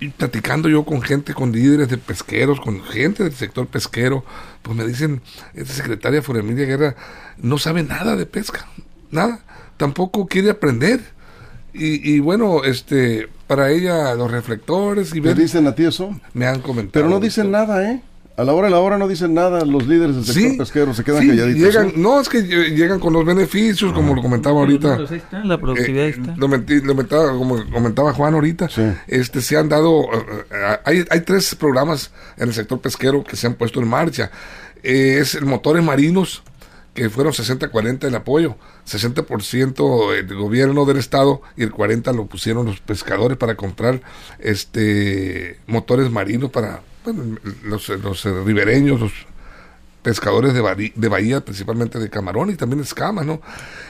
y 0.00 0.08
platicando 0.08 0.68
yo 0.68 0.84
con 0.84 1.02
gente, 1.02 1.34
con 1.34 1.52
líderes 1.52 1.88
de 1.88 1.98
pesqueros, 1.98 2.60
con 2.60 2.82
gente 2.82 3.24
del 3.24 3.34
sector 3.34 3.66
pesquero, 3.66 4.24
pues 4.62 4.76
me 4.76 4.86
dicen, 4.86 5.20
esta 5.54 5.74
secretaria 5.74 6.22
Flor 6.22 6.38
Emilia 6.38 6.64
Guerra 6.66 6.96
no 7.36 7.58
sabe 7.58 7.82
nada 7.82 8.16
de 8.16 8.26
pesca, 8.26 8.66
nada, 9.10 9.40
tampoco 9.76 10.26
quiere 10.26 10.50
aprender. 10.50 11.00
Y, 11.74 12.14
y 12.14 12.20
bueno, 12.20 12.64
este, 12.64 13.28
para 13.46 13.70
ella 13.70 14.14
los 14.14 14.30
reflectores 14.30 15.10
y 15.14 15.20
¿Qué 15.20 15.28
ver, 15.28 15.36
dicen 15.36 15.66
a 15.66 15.74
ti 15.74 15.84
eso? 15.84 16.18
me 16.32 16.46
han 16.46 16.60
comentado. 16.60 16.92
Pero 16.92 17.08
no 17.08 17.20
dicen 17.20 17.50
nada, 17.50 17.90
¿eh? 17.92 18.02
A 18.38 18.44
la 18.44 18.54
hora 18.54 18.68
de 18.68 18.70
la 18.72 18.78
hora 18.78 18.98
no 18.98 19.08
dicen 19.08 19.34
nada 19.34 19.64
los 19.64 19.86
líderes 19.88 20.14
del 20.14 20.24
sector 20.24 20.56
pesquero, 20.58 20.94
se 20.94 21.02
quedan 21.02 21.22
sí, 21.22 21.28
calladitos. 21.28 21.60
Llegan, 21.60 21.92
no, 21.96 22.20
es 22.20 22.28
que 22.28 22.38
lle- 22.44 22.74
llegan 22.74 23.00
con 23.00 23.12
los 23.12 23.24
beneficios, 23.24 23.92
como 23.92 24.14
lo 24.14 24.22
comentaba 24.22 24.60
ahorita. 24.60 24.96
Pues 24.96 25.10
ahí 25.10 25.18
está, 25.18 25.44
la 25.44 25.58
productividad 25.58 26.04
ahí 26.04 26.10
Eh, 26.12 26.16
está. 26.20 26.34
lo, 26.36 26.48
comentaba, 26.86 27.32
como 27.32 27.70
comentaba 27.70 28.12
Juan 28.12 28.34
ahorita, 28.34 28.68
Sí. 28.68 28.82
este 29.08 29.40
se 29.42 29.56
han 29.56 29.68
dado, 29.68 30.04
eh, 30.14 30.44
eh, 30.52 30.76
hay, 30.84 31.04
hay 31.10 31.20
tres 31.22 31.52
programas 31.56 32.12
en 32.36 32.46
el 32.48 32.54
sector 32.54 32.80
pesquero 32.80 33.24
que 33.24 33.34
se 33.34 33.48
han 33.48 33.54
puesto 33.54 33.80
en 33.80 33.88
marcha. 33.88 34.30
Eh, 34.84 35.18
es 35.20 35.34
el 35.34 35.44
motores 35.44 35.82
marinos, 35.82 36.44
que 36.94 37.10
fueron 37.10 37.32
60-40 37.32 38.06
el 38.06 38.14
apoyo, 38.14 38.56
60% 38.86 40.12
el 40.14 40.32
gobierno 40.36 40.84
del 40.84 40.98
estado 40.98 41.42
y 41.56 41.64
el 41.64 41.72
40% 41.72 42.12
lo 42.14 42.26
pusieron 42.26 42.66
los 42.66 42.78
pescadores 42.80 43.36
para 43.36 43.56
comprar 43.56 44.00
este 44.38 45.58
motores 45.66 46.10
marinos 46.10 46.50
para 46.50 46.80
bueno, 47.04 47.38
los, 47.64 47.88
los 47.88 48.24
eh, 48.26 48.32
ribereños, 48.44 49.00
los 49.00 49.12
pescadores 50.02 50.54
de, 50.54 50.62
Bari- 50.62 50.92
de 50.94 51.08
Bahía, 51.08 51.40
principalmente 51.44 51.98
de 51.98 52.08
camarón 52.08 52.50
y 52.50 52.54
también 52.54 52.80
escamas, 52.80 53.26
¿no? 53.26 53.40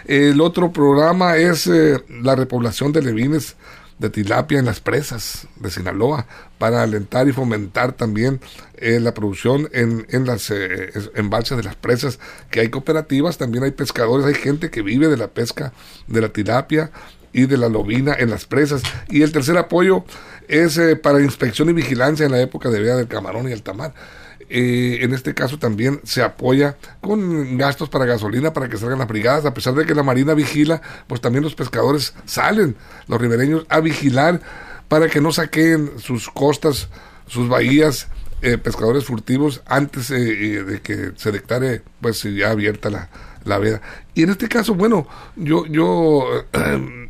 El 0.07 0.41
otro 0.41 0.73
programa 0.73 1.37
es 1.37 1.67
eh, 1.67 2.03
la 2.23 2.35
repoblación 2.35 2.93
de 2.93 3.03
levines 3.03 3.57
de 3.99 4.11
tilapia 4.11 4.61
en 4.61 4.65
las 4.65 4.79
presas 4.81 5.49
de 5.57 5.71
Sinaloa 5.71 6.27
para 6.59 6.83
alentar 6.85 7.27
y 7.29 7.33
fomentar 7.33 7.93
también 7.93 8.41
eh, 8.77 9.01
la 9.01 9.13
producción 9.13 9.69
en, 9.73 10.07
en 10.11 10.25
las 10.25 10.51
eh, 10.51 10.91
es- 10.95 11.11
embalses 11.15 11.57
de 11.57 11.65
las 11.65 11.75
presas, 11.77 12.19
que 12.51 12.61
hay 12.61 12.69
cooperativas, 12.71 13.39
también 13.39 13.65
hay 13.65 13.73
pescadores, 13.73 14.25
hay 14.27 14.35
gente 14.35 14.71
que 14.71 14.83
vive 14.83 15.09
de 15.09 15.17
la 15.17 15.29
pesca 15.29 15.73
de 16.07 16.21
la 16.21 16.29
tilapia 16.29 16.91
y 17.33 17.47
de 17.47 17.59
la 17.59 17.69
lobina 17.69 18.15
en 18.19 18.31
las 18.31 18.47
presas. 18.47 18.83
Y 19.11 19.23
el 19.23 19.33
tercer 19.33 19.59
apoyo 19.59 20.05
es 20.49 20.79
eh, 20.79 20.97
para 20.97 21.21
inspección 21.21 21.69
y 21.69 21.73
vigilancia 21.73 22.27
en 22.27 22.33
la 22.33 22.41
época 22.41 22.71
de 22.71 22.81
veda 22.81 22.97
del 22.97 23.09
camarón 23.09 23.49
y 23.49 23.53
el 23.53 23.63
tamar. 23.63 23.95
Eh, 24.51 25.01
en 25.03 25.13
este 25.13 25.35
caso 25.35 25.59
también 25.59 26.01
se 26.05 26.23
apoya 26.23 26.79
con 27.03 27.59
gastos 27.59 27.91
para 27.91 28.07
gasolina 28.07 28.55
para 28.55 28.69
que 28.69 28.79
salgan 28.79 28.99
las 28.99 29.09
brigadas, 29.09 29.45
a 29.45 29.53
pesar 29.53 29.75
de 29.75 29.85
que 29.85 29.95
la 29.95 30.03
Marina 30.03 30.33
vigila, 30.33 30.81
pues 31.07 31.21
también 31.21 31.45
los 31.45 31.55
pescadores 31.55 32.15
salen, 32.25 32.75
los 33.09 33.21
ribereños, 33.21 33.67
a 33.69 33.81
vigilar 33.81 34.41
para 34.89 35.09
que 35.09 35.21
no 35.21 35.33
saquen 35.33 35.99
sus 35.99 36.31
costas, 36.31 36.89
sus 37.27 37.49
bahías, 37.49 38.09
eh, 38.41 38.57
pescadores 38.57 39.05
furtivos 39.05 39.63
antes 39.67 40.09
de 40.09 40.81
que 40.83 41.13
se 41.17 41.33
declare 41.33 41.83
pues 42.01 42.23
ya 42.23 42.51
abierta 42.51 42.89
la, 42.89 43.11
la 43.45 43.59
veda. 43.59 43.83
Y 44.15 44.23
en 44.23 44.31
este 44.31 44.49
caso, 44.49 44.75
bueno, 44.75 45.07
yo, 45.37 45.67
yo 45.67 46.47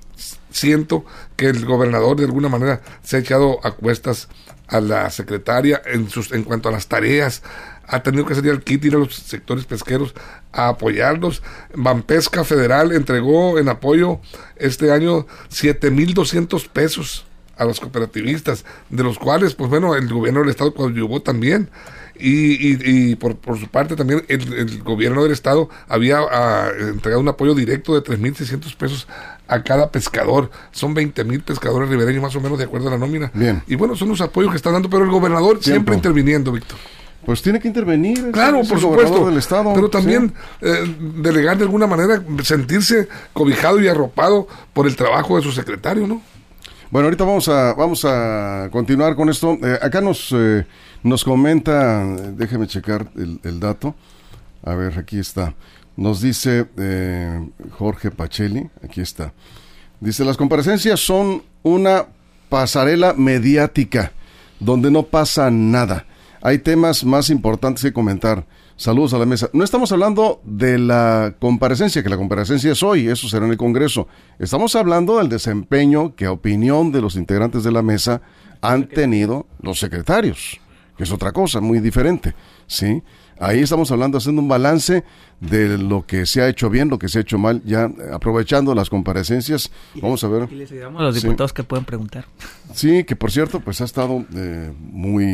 siento 0.51 1.05
que 1.37 1.47
el 1.47 1.65
gobernador 1.65 2.17
de 2.17 2.25
alguna 2.25 2.49
manera 2.49 2.81
se 3.03 3.17
ha 3.17 3.21
echado 3.21 3.61
a 3.65 3.73
cuestas 3.73 4.29
a 4.69 4.81
la 4.81 5.11
secretaria 5.11 5.81
en, 5.87 6.09
sus, 6.11 6.33
en 6.33 6.45
cuanto 6.45 6.69
a 6.69 6.73
las 6.73 6.87
tareas. 6.87 7.43
Ha 7.87 8.03
tenido 8.03 8.27
que 8.27 8.35
salir 8.35 8.51
al 8.51 8.63
kit, 8.63 8.85
ir 8.85 8.95
a 8.95 8.99
los 8.99 9.15
sectores 9.15 9.65
pesqueros 9.65 10.15
a 10.53 10.69
apoyarlos. 10.69 11.43
Bampesca 11.75 12.45
Federal 12.45 12.93
entregó 12.93 13.59
en 13.59 13.69
apoyo 13.69 14.21
este 14.57 14.93
año 14.93 15.27
7.200 15.51 16.69
pesos 16.69 17.25
a 17.57 17.65
los 17.65 17.81
cooperativistas, 17.81 18.65
de 18.89 19.03
los 19.03 19.19
cuales, 19.19 19.55
pues 19.55 19.69
bueno, 19.69 19.97
el 19.97 20.09
gobierno 20.09 20.41
del 20.41 20.51
Estado 20.51 20.75
coadyuvó 20.75 21.23
también. 21.23 21.71
Y, 22.21 23.11
y, 23.11 23.15
por, 23.15 23.37
por, 23.37 23.59
su 23.59 23.69
parte 23.69 23.95
también 23.95 24.25
el, 24.27 24.83
gobierno 24.83 25.23
del 25.23 25.31
estado 25.31 25.71
había 25.87 26.19
ah, 26.19 26.69
entregado 26.77 27.21
un 27.21 27.29
apoyo 27.29 27.55
directo 27.55 27.95
de 27.95 28.03
3.600 28.03 28.75
pesos 28.75 29.07
a 29.49 29.63
cada 29.63 29.91
pescador. 29.91 30.51
Son 30.71 30.95
20.000 30.95 31.43
pescadores 31.43 31.89
ribereños 31.89 32.23
más 32.23 32.37
o 32.37 32.41
menos 32.41 32.59
de 32.59 32.65
acuerdo 32.65 32.89
a 32.89 32.91
la 32.93 32.99
nómina. 32.99 33.31
Bien. 33.35 33.63
Y 33.67 33.75
bueno, 33.75 33.97
son 33.97 34.09
los 34.09 34.21
apoyos 34.21 34.51
que 34.51 34.57
están 34.57 34.75
dando, 34.75 34.89
pero 34.89 35.05
el 35.05 35.11
gobernador 35.11 35.63
siempre 35.63 35.95
interviniendo, 35.95 36.53
Víctor. 36.53 36.79
Pues 37.25 37.43
tiene 37.43 37.61
que 37.61 37.69
intervenir. 37.69 38.31
Claro, 38.31 38.63
por 38.63 38.81
supuesto. 38.81 39.27
Del 39.27 39.37
estado, 39.37 39.73
pero 39.75 39.91
también 39.91 40.33
eh, 40.63 40.97
delegar 41.17 41.59
de 41.59 41.65
alguna 41.65 41.87
manera, 41.87 42.23
sentirse 42.43 43.09
cobijado 43.33 43.81
y 43.81 43.89
arropado 43.89 44.47
por 44.73 44.87
el 44.87 44.97
trabajo 44.97 45.37
de 45.37 45.43
su 45.43 45.53
secretario, 45.53 46.07
¿no? 46.07 46.23
Bueno, 46.91 47.07
ahorita 47.07 47.25
vamos 47.25 47.49
a, 47.49 47.75
vamos 47.75 48.05
a 48.07 48.71
continuar 48.73 49.15
con 49.15 49.29
esto. 49.29 49.59
Eh, 49.63 49.79
acá 49.83 50.01
nos, 50.01 50.33
eh, 50.33 50.65
nos 51.03 51.23
comenta, 51.23 52.03
déjeme 52.07 52.67
checar 52.67 53.11
el, 53.15 53.61
dato. 53.61 53.95
A 54.65 54.75
ver, 54.75 54.99
aquí 54.99 55.19
está. 55.19 55.55
Nos 55.99 56.21
dice 56.21 56.69
eh, 56.77 57.45
Jorge 57.77 58.13
Pacelli, 58.13 58.71
aquí 58.85 59.01
está. 59.01 59.33
Dice, 59.99 60.25
las 60.25 60.37
comparecencias 60.37 61.01
son 61.01 61.43
una 61.65 62.07
pasarela 62.49 63.15
mediática 63.15 64.13
donde 64.61 64.93
no 64.93 65.03
pasa 65.03 65.51
nada. 65.51 66.07
Hay 66.41 66.61
temas 66.61 67.05
más 67.05 67.31
importantes 67.31 67.83
que 67.83 67.93
comentar. 67.93 68.47
Saludos 68.77 69.13
a 69.13 69.19
la 69.19 69.27
mesa. 69.27 69.51
No 69.53 69.65
estamos 69.65 69.91
hablando 69.91 70.41
de 70.45 70.79
la 70.79 71.35
comparecencia, 71.41 72.01
que 72.05 72.09
la 72.09 72.17
comparecencia 72.17 72.71
es 72.71 72.83
hoy, 72.85 73.09
eso 73.09 73.29
será 73.29 73.47
en 73.47 73.51
el 73.51 73.59
Congreso. 73.59 74.07
Estamos 74.39 74.77
hablando 74.77 75.19
del 75.19 75.29
desempeño 75.29 76.15
que 76.15 76.27
a 76.27 76.31
opinión 76.31 76.93
de 76.93 77.01
los 77.01 77.17
integrantes 77.17 77.65
de 77.65 77.73
la 77.73 77.83
mesa 77.83 78.23
han 78.61 78.87
tenido 78.87 79.49
los 79.61 79.81
secretarios, 79.81 80.61
que 80.97 81.03
es 81.03 81.11
otra 81.11 81.33
cosa 81.33 81.61
muy 81.61 81.81
diferente, 81.81 82.37
¿sí? 82.69 83.03
Ahí 83.41 83.61
estamos 83.61 83.91
hablando, 83.91 84.19
haciendo 84.19 84.43
un 84.43 84.49
balance 84.49 85.05
de 85.41 85.79
lo 85.79 86.07
que 86.07 86.27
se 86.27 86.43
ha 86.43 86.49
hecho 86.49 86.71
bien, 86.71 86.89
lo 86.89 86.99
que 86.99 87.09
se 87.09 87.19
ha 87.19 87.21
hecho 87.23 87.39
mal, 87.39 87.63
ya 87.65 87.91
aprovechando 88.13 88.75
las 88.75 88.91
comparecencias. 88.91 89.71
Vamos 90.01 90.25
a 90.25 90.29
ver. 90.29 90.49
Y 90.51 90.57
les 90.57 90.73
ayudamos 90.73 91.01
a 91.01 91.05
los 91.05 91.23
diputados 91.23 91.53
que 91.53 91.63
pueden 91.63 91.85
preguntar. 91.85 92.27
Sí, 92.75 93.05
que 93.05 93.17
por 93.17 93.31
cierto, 93.31 93.61
pues 93.61 93.81
ha 93.81 93.85
estado 93.85 94.25
eh, 94.35 94.73
muy... 94.79 95.25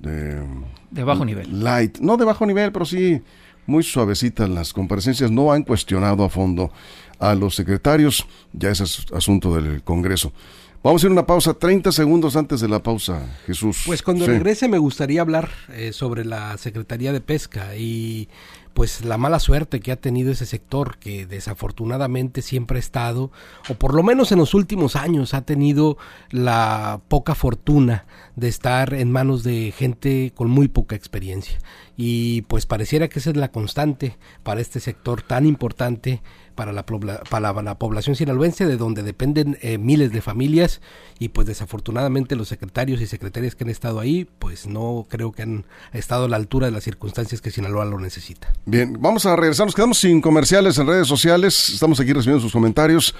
de 0.00 1.04
bajo 1.04 1.24
nivel. 1.24 1.62
Light. 1.62 1.98
No 1.98 2.16
de 2.16 2.24
bajo 2.24 2.46
nivel, 2.46 2.72
pero 2.72 2.84
sí 2.84 3.22
muy 3.66 3.82
suavecitas 3.82 4.48
las 4.48 4.72
comparecencias. 4.72 5.30
No 5.30 5.52
han 5.52 5.62
cuestionado 5.62 6.24
a 6.24 6.28
fondo 6.28 6.70
a 7.18 7.34
los 7.34 7.54
secretarios. 7.54 8.26
Ya 8.52 8.70
ese 8.70 8.84
es 8.84 9.06
asunto 9.14 9.54
del 9.54 9.82
Congreso. 9.82 10.32
Vamos 10.82 11.04
a 11.04 11.06
ir 11.06 11.10
a 11.10 11.12
una 11.12 11.26
pausa, 11.26 11.52
30 11.52 11.92
segundos 11.92 12.36
antes 12.36 12.62
de 12.62 12.68
la 12.68 12.82
pausa, 12.82 13.36
Jesús. 13.44 13.82
Pues 13.84 14.02
cuando 14.02 14.26
regrese 14.26 14.66
me 14.66 14.78
gustaría 14.78 15.20
hablar 15.20 15.50
eh, 15.68 15.92
sobre 15.92 16.24
la 16.24 16.56
Secretaría 16.56 17.12
de 17.12 17.20
Pesca 17.20 17.76
y 17.76 18.30
pues 18.72 19.04
la 19.04 19.18
mala 19.18 19.40
suerte 19.40 19.80
que 19.80 19.92
ha 19.92 19.96
tenido 19.96 20.32
ese 20.32 20.46
sector 20.46 20.96
que 20.96 21.26
desafortunadamente 21.26 22.40
siempre 22.40 22.78
ha 22.78 22.80
estado 22.80 23.30
o 23.68 23.74
por 23.74 23.94
lo 23.94 24.02
menos 24.02 24.32
en 24.32 24.38
los 24.38 24.54
últimos 24.54 24.96
años 24.96 25.34
ha 25.34 25.42
tenido 25.42 25.98
la 26.30 27.02
poca 27.08 27.34
fortuna 27.34 28.06
de 28.36 28.48
estar 28.48 28.94
en 28.94 29.12
manos 29.12 29.42
de 29.42 29.74
gente 29.76 30.32
con 30.34 30.48
muy 30.48 30.68
poca 30.68 30.96
experiencia 30.96 31.58
y 31.96 32.42
pues 32.42 32.64
pareciera 32.64 33.08
que 33.08 33.18
esa 33.18 33.30
es 33.30 33.36
la 33.36 33.50
constante 33.50 34.16
para 34.42 34.62
este 34.62 34.80
sector 34.80 35.20
tan 35.20 35.44
importante 35.44 36.22
para 36.54 36.72
la, 36.72 36.84
para 36.84 37.62
la 37.62 37.78
población 37.78 38.16
sinaloense, 38.16 38.66
de 38.66 38.76
donde 38.76 39.02
dependen 39.02 39.58
eh, 39.62 39.78
miles 39.78 40.12
de 40.12 40.20
familias 40.20 40.80
y 41.18 41.30
pues 41.30 41.46
desafortunadamente 41.46 42.36
los 42.36 42.48
secretarios 42.48 43.00
y 43.00 43.06
secretarias 43.06 43.54
que 43.54 43.64
han 43.64 43.70
estado 43.70 44.00
ahí, 44.00 44.28
pues 44.38 44.66
no 44.66 45.06
creo 45.08 45.32
que 45.32 45.42
han 45.42 45.64
estado 45.92 46.24
a 46.24 46.28
la 46.28 46.36
altura 46.36 46.66
de 46.66 46.72
las 46.72 46.84
circunstancias 46.84 47.40
que 47.40 47.50
Sinaloa 47.50 47.84
lo 47.84 47.98
necesita. 47.98 48.52
Bien, 48.66 48.96
vamos 49.00 49.26
a 49.26 49.36
regresar, 49.36 49.66
nos 49.66 49.74
quedamos 49.74 49.98
sin 49.98 50.20
comerciales 50.20 50.78
en 50.78 50.86
redes 50.86 51.06
sociales, 51.06 51.70
estamos 51.70 52.00
aquí 52.00 52.12
recibiendo 52.12 52.42
sus 52.42 52.52
comentarios. 52.52 53.14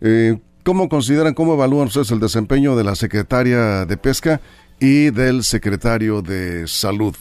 Eh, 0.00 0.38
¿Cómo 0.64 0.88
consideran, 0.88 1.34
cómo 1.34 1.54
evalúan 1.54 1.88
ustedes 1.88 2.10
el 2.12 2.20
desempeño 2.20 2.76
de 2.76 2.84
la 2.84 2.94
secretaria 2.94 3.84
de 3.84 3.96
Pesca 3.96 4.40
y 4.78 5.10
del 5.10 5.42
secretario 5.42 6.22
de 6.22 6.68
Salud? 6.68 7.16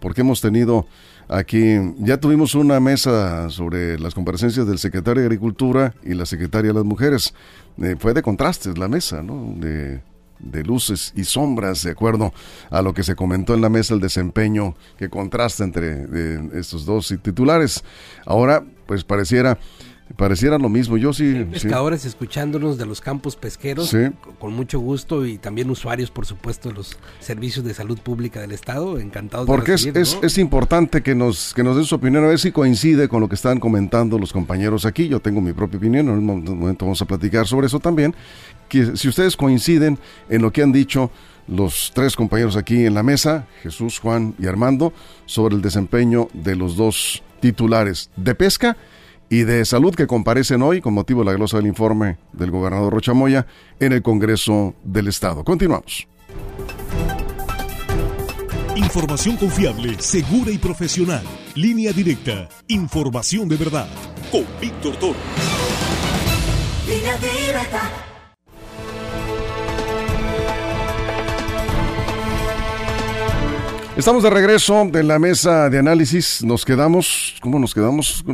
Porque 0.00 0.22
hemos 0.22 0.40
tenido 0.40 0.86
Aquí 1.32 1.78
ya 1.98 2.16
tuvimos 2.16 2.56
una 2.56 2.80
mesa 2.80 3.48
sobre 3.50 3.96
las 4.00 4.14
comparecencias 4.14 4.66
del 4.66 4.80
secretario 4.80 5.20
de 5.20 5.26
Agricultura 5.26 5.94
y 6.02 6.14
la 6.14 6.26
secretaria 6.26 6.72
de 6.72 6.74
las 6.74 6.84
Mujeres. 6.84 7.34
Eh, 7.80 7.94
fue 7.96 8.14
de 8.14 8.22
contrastes 8.22 8.76
la 8.76 8.88
mesa, 8.88 9.22
¿no? 9.22 9.54
De, 9.56 10.02
luces 10.64 11.12
y 11.14 11.22
sombras, 11.22 11.84
de 11.84 11.92
acuerdo 11.92 12.32
a 12.70 12.82
lo 12.82 12.94
que 12.94 13.04
se 13.04 13.14
comentó 13.14 13.54
en 13.54 13.60
la 13.60 13.68
mesa, 13.68 13.94
el 13.94 14.00
desempeño 14.00 14.74
que 14.98 15.08
contrasta 15.08 15.62
entre 15.62 16.06
estos 16.58 16.84
dos 16.84 17.14
titulares. 17.22 17.84
Ahora, 18.26 18.64
pues 18.86 19.04
pareciera 19.04 19.58
Pareciera 20.16 20.58
lo 20.58 20.68
mismo, 20.68 20.96
yo 20.96 21.12
sí. 21.12 21.46
pescadores 21.50 22.04
escuchándonos 22.04 22.78
de 22.78 22.86
los 22.86 23.00
campos 23.00 23.36
pesqueros, 23.36 23.94
con 24.38 24.52
mucho 24.52 24.80
gusto, 24.80 25.24
y 25.24 25.38
también 25.38 25.70
usuarios, 25.70 26.10
por 26.10 26.26
supuesto, 26.26 26.68
de 26.68 26.74
los 26.74 26.96
servicios 27.20 27.64
de 27.64 27.74
salud 27.74 27.98
pública 27.98 28.40
del 28.40 28.52
Estado, 28.52 28.98
encantados 28.98 29.46
Porque 29.46 29.76
de 29.76 30.00
es, 30.00 30.18
es, 30.20 30.38
importante 30.38 31.02
que 31.02 31.14
nos, 31.14 31.54
que 31.54 31.62
nos 31.62 31.76
den 31.76 31.84
su 31.84 31.94
opinión, 31.94 32.24
a 32.24 32.28
ver 32.28 32.38
si 32.38 32.50
coincide 32.50 33.08
con 33.08 33.20
lo 33.20 33.28
que 33.28 33.36
están 33.36 33.60
comentando 33.60 34.18
los 34.18 34.32
compañeros 34.32 34.84
aquí. 34.84 35.08
Yo 35.08 35.20
tengo 35.20 35.40
mi 35.40 35.52
propia 35.52 35.78
opinión, 35.78 36.08
en 36.08 36.14
un 36.14 36.44
momento 36.44 36.86
vamos 36.86 37.00
a 37.02 37.04
platicar 37.04 37.46
sobre 37.46 37.68
eso 37.68 37.78
también. 37.78 38.14
Que 38.68 38.96
si 38.96 39.08
ustedes 39.08 39.36
coinciden 39.36 39.98
en 40.28 40.42
lo 40.42 40.52
que 40.52 40.62
han 40.62 40.72
dicho 40.72 41.10
los 41.46 41.92
tres 41.94 42.16
compañeros 42.16 42.56
aquí 42.56 42.84
en 42.84 42.94
la 42.94 43.02
mesa, 43.02 43.46
Jesús, 43.62 43.98
Juan 43.98 44.34
y 44.38 44.46
Armando, 44.46 44.92
sobre 45.26 45.54
el 45.54 45.62
desempeño 45.62 46.28
de 46.32 46.56
los 46.56 46.76
dos 46.76 47.22
titulares 47.40 48.10
de 48.16 48.34
pesca 48.34 48.76
y 49.30 49.44
de 49.44 49.64
Salud 49.64 49.94
que 49.94 50.08
comparecen 50.08 50.60
hoy 50.60 50.80
con 50.80 50.92
motivo 50.92 51.20
de 51.20 51.26
la 51.26 51.36
glosa 51.36 51.56
del 51.56 51.68
informe 51.68 52.18
del 52.32 52.50
gobernador 52.50 52.92
Rochamoya 52.92 53.46
en 53.78 53.92
el 53.92 54.02
Congreso 54.02 54.74
del 54.84 55.06
Estado. 55.08 55.44
Continuamos. 55.44 56.08
Información 58.74 59.36
confiable, 59.36 59.94
segura 60.00 60.50
y 60.50 60.58
profesional. 60.58 61.22
Línea 61.54 61.92
directa. 61.92 62.48
Información 62.66 63.48
de 63.48 63.56
verdad. 63.56 63.88
Con 64.32 64.44
Víctor 64.60 64.96
Toro. 64.96 65.18
Línea 66.88 67.16
directa. 67.18 68.09
Estamos 74.00 74.22
de 74.22 74.30
regreso 74.30 74.88
de 74.90 75.02
la 75.02 75.18
mesa 75.18 75.68
de 75.68 75.78
análisis. 75.78 76.42
Nos 76.42 76.64
quedamos, 76.64 77.36
¿cómo 77.42 77.58
nos 77.58 77.74
quedamos? 77.74 78.24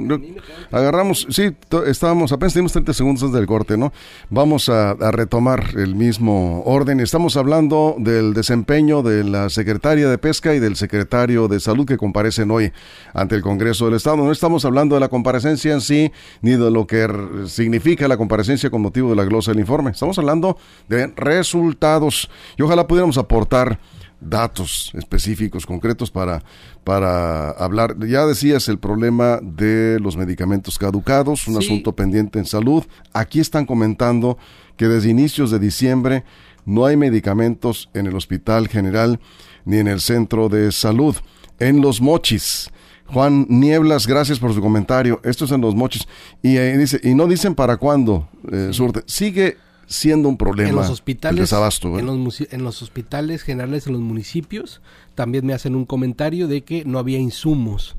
Agarramos, 0.70 1.26
sí, 1.28 1.56
estábamos, 1.88 2.30
apenas 2.30 2.52
tenemos 2.52 2.70
30 2.70 2.92
segundos 2.92 3.24
antes 3.24 3.34
del 3.34 3.48
corte, 3.48 3.76
¿no? 3.76 3.92
Vamos 4.30 4.68
a, 4.68 4.94
retomar 5.10 5.70
el 5.74 5.96
mismo 5.96 6.62
orden. 6.66 7.00
Estamos 7.00 7.36
hablando 7.36 7.96
del 7.98 8.32
desempeño 8.32 9.02
de 9.02 9.24
la 9.24 9.50
secretaria 9.50 10.08
de 10.08 10.18
Pesca 10.18 10.54
y 10.54 10.60
del 10.60 10.76
secretario 10.76 11.48
de 11.48 11.58
Salud 11.58 11.84
que 11.84 11.96
comparecen 11.96 12.48
hoy 12.52 12.70
ante 13.12 13.34
el 13.34 13.42
Congreso 13.42 13.86
del 13.86 13.94
Estado. 13.94 14.18
No 14.18 14.30
estamos 14.30 14.64
hablando 14.64 14.94
de 14.94 15.00
la 15.00 15.08
comparecencia 15.08 15.72
en 15.72 15.80
sí, 15.80 16.12
ni 16.42 16.52
de 16.52 16.70
lo 16.70 16.86
que 16.86 17.08
significa 17.48 18.06
la 18.06 18.16
comparecencia 18.16 18.70
con 18.70 18.82
motivo 18.82 19.10
de 19.10 19.16
la 19.16 19.24
glosa 19.24 19.50
del 19.50 19.58
informe. 19.58 19.90
Estamos 19.90 20.16
hablando 20.16 20.58
de 20.88 21.08
resultados 21.16 22.30
y 22.56 22.62
ojalá 22.62 22.86
pudiéramos 22.86 23.18
aportar 23.18 23.80
datos 24.20 24.90
específicos, 24.94 25.66
concretos 25.66 26.10
para, 26.10 26.42
para 26.84 27.50
hablar. 27.50 27.96
Ya 28.06 28.26
decías 28.26 28.68
el 28.68 28.78
problema 28.78 29.40
de 29.42 29.98
los 30.00 30.16
medicamentos 30.16 30.78
caducados, 30.78 31.46
un 31.48 31.56
asunto 31.58 31.94
pendiente 31.94 32.38
en 32.38 32.46
salud. 32.46 32.84
Aquí 33.12 33.40
están 33.40 33.66
comentando 33.66 34.38
que 34.76 34.86
desde 34.86 35.10
inicios 35.10 35.50
de 35.50 35.58
diciembre 35.58 36.24
no 36.64 36.86
hay 36.86 36.96
medicamentos 36.96 37.90
en 37.94 38.06
el 38.06 38.16
Hospital 38.16 38.68
General 38.68 39.20
ni 39.64 39.78
en 39.78 39.88
el 39.88 40.00
Centro 40.00 40.48
de 40.48 40.72
Salud. 40.72 41.16
En 41.58 41.80
Los 41.80 42.00
Mochis, 42.02 42.70
Juan 43.06 43.46
Nieblas, 43.48 44.06
gracias 44.06 44.38
por 44.38 44.52
su 44.52 44.60
comentario. 44.60 45.20
Esto 45.24 45.44
es 45.44 45.52
en 45.52 45.60
Los 45.60 45.74
Mochis. 45.74 46.06
Y 46.42 46.56
eh, 46.56 46.76
dice, 46.76 47.00
y 47.02 47.14
no 47.14 47.26
dicen 47.26 47.54
para 47.54 47.76
cuándo, 47.76 48.28
eh, 48.50 48.70
surte. 48.72 49.02
Sigue 49.06 49.56
siendo 49.86 50.28
un 50.28 50.36
problema 50.36 50.70
en 50.70 50.76
los 50.76 50.90
hospitales, 50.90 51.52
en, 51.52 52.24
los, 52.24 52.40
en 52.40 52.64
los 52.64 52.82
hospitales 52.82 53.42
generales 53.42 53.86
en 53.86 53.92
los 53.92 54.02
municipios 54.02 54.80
también 55.14 55.46
me 55.46 55.54
hacen 55.54 55.74
un 55.74 55.86
comentario 55.86 56.48
de 56.48 56.62
que 56.62 56.84
no 56.84 56.98
había 56.98 57.18
insumos 57.18 57.96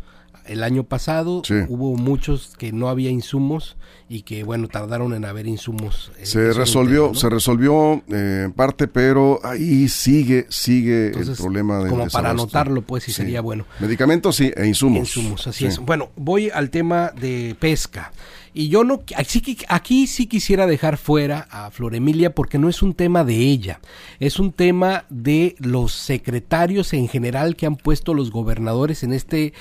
el 0.47 0.63
año 0.63 0.83
pasado 0.83 1.41
hubo 1.67 1.95
muchos 1.95 2.53
que 2.57 2.71
no 2.71 2.89
había 2.89 3.09
insumos 3.09 3.77
y 4.09 4.21
que 4.21 4.43
bueno 4.43 4.67
tardaron 4.67 5.13
en 5.13 5.25
haber 5.25 5.47
insumos. 5.47 6.11
Eh, 6.19 6.25
se 6.25 6.53
resolvió, 6.53 7.13
se 7.13 7.29
resolvió 7.29 8.03
eh, 8.09 8.43
en 8.45 8.53
parte, 8.53 8.87
pero 8.87 9.39
ahí 9.43 9.87
sigue, 9.89 10.45
sigue 10.49 11.07
el 11.07 11.35
problema 11.35 11.83
de 11.83 11.89
como 11.89 12.07
para 12.07 12.31
anotarlo, 12.31 12.81
pues, 12.81 13.03
sí, 13.03 13.11
sería 13.11 13.41
bueno. 13.41 13.65
Medicamentos 13.79 14.37
sí 14.37 14.51
e 14.55 14.65
insumos. 14.65 15.15
Insumos, 15.17 15.47
así 15.47 15.65
es. 15.65 15.79
Bueno, 15.79 16.09
voy 16.15 16.49
al 16.49 16.69
tema 16.69 17.11
de 17.19 17.55
pesca. 17.59 18.11
Y 18.57 18.69
yo 18.69 18.83
no, 18.83 19.03
aquí, 19.15 19.55
aquí 19.67 20.07
sí 20.07 20.25
quisiera 20.25 20.65
dejar 20.65 20.97
fuera 20.97 21.47
a 21.51 21.69
Floremilia 21.69 22.33
porque 22.33 22.57
no 22.57 22.69
es 22.69 22.81
un 22.81 22.95
tema 22.95 23.23
de 23.23 23.35
ella, 23.35 23.81
es 24.19 24.39
un 24.39 24.51
tema 24.51 25.05
de 25.11 25.55
los 25.59 25.91
secretarios 25.91 26.91
en 26.93 27.07
general 27.07 27.55
que 27.55 27.67
han 27.67 27.75
puesto 27.75 28.15
los 28.15 28.31
gobernadores 28.31 29.03
en 29.03 29.13
este 29.13 29.53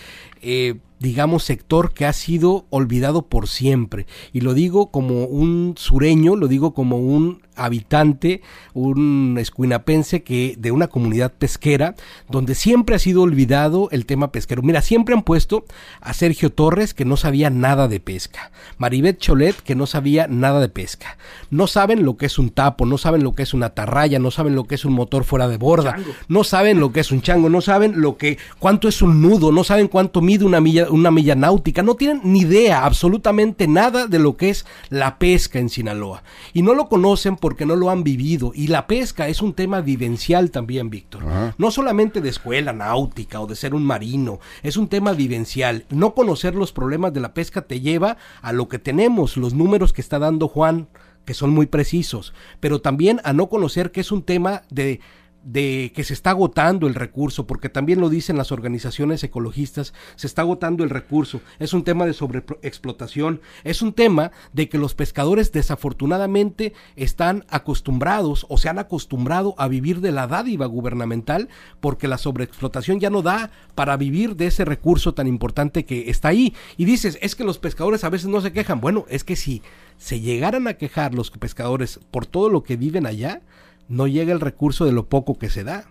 eh, 0.43 0.77
digamos, 0.99 1.45
sector 1.45 1.93
que 1.93 2.07
ha 2.07 2.13
sido 2.13 2.67
olvidado 2.71 3.23
por 3.23 3.49
siempre. 3.49 4.07
Y 4.33 4.41
lo 4.41 4.55
digo 4.55 4.91
como 4.91 5.25
un 5.25 5.75
sureño, 5.77 6.37
lo 6.37 6.49
digo 6.49 6.73
como 6.73 6.97
un 6.97 7.43
habitante, 7.57 8.43
un 8.75 9.37
escuinapense 9.41 10.23
que 10.23 10.55
de 10.59 10.71
una 10.71 10.89
comunidad 10.89 11.33
pesquera 11.33 11.95
donde 12.29 12.55
siempre 12.55 12.95
ha 12.95 12.99
sido 12.99 13.23
olvidado 13.23 13.89
el 13.91 14.07
tema 14.07 14.31
pesquero. 14.31 14.63
Mira, 14.63 14.83
siempre 14.83 15.15
han 15.15 15.23
puesto 15.23 15.65
a 16.01 16.13
Sergio 16.13 16.53
Torres 16.53 16.95
que 16.95 17.05
no 17.05 17.17
sabía 17.17 17.51
nada 17.51 17.89
de 17.89 17.99
pesca, 17.99 18.51
Maribet 18.79 19.19
Cholet 19.19 19.57
que 19.57 19.75
no 19.75 19.87
sabía 19.87 20.27
nada 20.29 20.61
de 20.61 20.69
pesca. 20.69 21.17
No 21.51 21.67
saben 21.67 22.05
lo 22.05 22.17
que 22.17 22.27
es 22.27 22.39
un 22.39 22.51
tapo, 22.51 22.87
no 22.87 22.99
saben 22.99 23.25
lo 23.25 23.35
que 23.35 23.43
es 23.43 23.55
una 23.55 23.71
tarraya, 23.71 24.19
no 24.19 24.31
saben 24.31 24.55
lo 24.55 24.65
que 24.65 24.75
es 24.75 24.85
un 24.85 24.93
motor 24.93 25.25
fuera 25.25 25.49
de 25.49 25.57
borda, 25.57 25.97
no 26.29 26.45
saben 26.45 26.79
lo 26.79 26.93
que 26.93 27.01
es 27.01 27.11
un 27.11 27.23
chango, 27.23 27.49
no 27.49 27.61
saben 27.61 28.01
lo 28.01 28.17
que 28.19 28.39
cuánto 28.59 28.89
es 28.89 29.01
un 29.03 29.23
nudo, 29.23 29.51
no 29.51 29.65
saben 29.65 29.89
cuánto 29.89 30.21
mide 30.27 30.45
una 30.45 30.61
milla 30.61 30.91
una 30.91 31.11
milla 31.11 31.35
náutica, 31.35 31.83
no 31.83 31.95
tienen 31.95 32.21
ni 32.25 32.41
idea 32.41 32.85
absolutamente 32.85 33.67
nada 33.69 34.07
de 34.07 34.19
lo 34.19 34.37
que 34.37 34.51
es 34.51 34.67
la 34.91 35.19
pesca 35.19 35.59
en 35.59 35.71
Sinaloa. 35.71 36.23
Y 36.53 36.63
no 36.63 36.75
lo 36.75 36.89
conocen 36.89 37.37
porque 37.37 37.65
no 37.65 37.77
lo 37.77 37.91
han 37.91 38.05
vivido. 38.05 38.53
Y 38.55 38.67
la 38.67 38.87
pesca 38.87 39.29
es 39.29 39.41
un 39.41 39.55
tema 39.55 39.81
vivencial 39.81 40.51
también, 40.51 40.91
Víctor. 40.91 41.23
No 41.57 41.71
solamente 41.71 42.21
de 42.21 42.29
escuela 42.29 42.73
náutica 42.73 43.41
o 43.41 43.47
de 43.47 43.57
ser 43.57 43.75
un 43.75 43.85
marino, 43.85 44.41
es 44.63 44.77
un 44.77 44.89
tema 44.89 45.13
vivencial. 45.13 45.87
No 45.89 46.15
conocer 46.15 46.55
los 46.55 46.73
problemas 46.73 47.13
de 47.13 47.21
la 47.21 47.33
pesca 47.33 47.63
te 47.63 47.81
lleva 47.81 48.17
a 48.43 48.53
lo 48.53 48.69
que 48.69 48.79
tenemos, 48.79 49.37
los 49.37 49.55
números 49.55 49.93
que 49.93 50.01
está 50.01 50.19
dando 50.19 50.49
Juan 50.49 50.89
que 51.25 51.35
son 51.35 51.51
muy 51.51 51.67
precisos, 51.67 52.33
pero 52.61 52.81
también 52.81 53.21
a 53.25 53.33
no 53.33 53.49
conocer 53.49 53.91
que 53.91 54.01
es 54.01 54.13
un 54.13 54.23
tema 54.23 54.63
de 54.71 55.01
de 55.47 55.93
que 55.95 56.03
se 56.03 56.13
está 56.13 56.31
agotando 56.31 56.89
el 56.89 56.97
recurso, 56.97 57.47
porque 57.47 57.69
también 57.69 58.01
lo 58.01 58.09
dicen 58.09 58.37
las 58.37 58.51
organizaciones 58.51 59.23
ecologistas, 59.23 59.95
se 60.17 60.27
está 60.27 60.43
agotando 60.43 60.83
el 60.83 60.91
recurso, 60.91 61.41
es 61.61 61.73
un 61.73 61.85
tema 61.85 62.05
de 62.05 62.15
sobreexplotación, 62.15 63.41
es 63.63 63.81
un 63.81 63.93
tema 63.93 64.33
de 64.53 64.69
que 64.69 64.77
los 64.77 64.97
pescadores 64.97 65.53
desafortunadamente 65.53 66.73
están 66.97 67.45
acostumbrados 67.49 68.45
o 68.49 68.59
se 68.59 68.69
han 68.69 68.81
acostumbrado 68.81 69.55
a 69.57 69.69
vivir 69.69 70.01
de 70.01 70.11
la 70.11 70.27
dádiva 70.27 70.67
gubernamental, 70.67 71.49
porque 71.81 72.09
la 72.09 72.19
sobreexplotación 72.19 72.99
ya 72.99 73.11
no 73.11 73.23
da 73.23 73.53
para 73.77 73.97
vivir 73.97 74.35
de 74.35 74.49
ese 74.49 74.65
recurso 74.65 75.15
tan 75.15 75.29
importante 75.29 75.85
que 75.85 76.11
está 76.11 76.29
ahí. 76.29 76.55
Y 76.77 76.87
dices, 76.87 77.19
es 77.23 77.37
que 77.37 77.45
los 77.45 77.59
pescadores 77.59 78.03
a 78.03 78.11
veces 78.11 78.27
no 78.27 78.41
se 78.41 78.53
quejan. 78.53 78.81
Bueno, 78.81 79.05
es 79.09 79.23
que 79.23 79.37
si 79.37 79.63
se 79.97 80.19
llegaran 80.19 80.67
a 80.67 80.75
quejar 80.75 81.15
los 81.15 81.31
pescadores 81.31 82.01
por 82.11 82.27
todo 82.27 82.51
lo 82.51 82.65
que 82.65 82.77
viven 82.77 83.07
allá, 83.07 83.43
no 83.89 84.07
llega 84.07 84.33
el 84.33 84.41
recurso 84.41 84.85
de 84.85 84.93
lo 84.93 85.07
poco 85.07 85.39
que 85.39 85.51
se 85.51 85.65
da. 85.65 85.85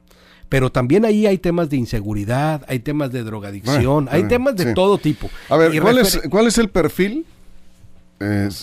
Pero 0.49 0.71
también 0.71 1.05
ahí 1.05 1.25
hay 1.25 1.39
temas 1.39 1.69
de 1.69 1.77
inseguridad, 1.77 2.63
hay 2.67 2.79
temas 2.79 3.11
de 3.11 3.23
drogadicción, 3.23 4.07
hay 4.11 4.27
temas 4.27 4.55
de 4.55 4.73
todo 4.73 4.97
tipo. 4.99 5.29
A 5.49 5.57
ver, 5.57 5.81
¿cuál, 5.81 5.97
es, 5.97 6.21
¿cuál 6.29 6.47
es 6.47 6.57
el 6.59 6.69
perfil, 6.69 7.25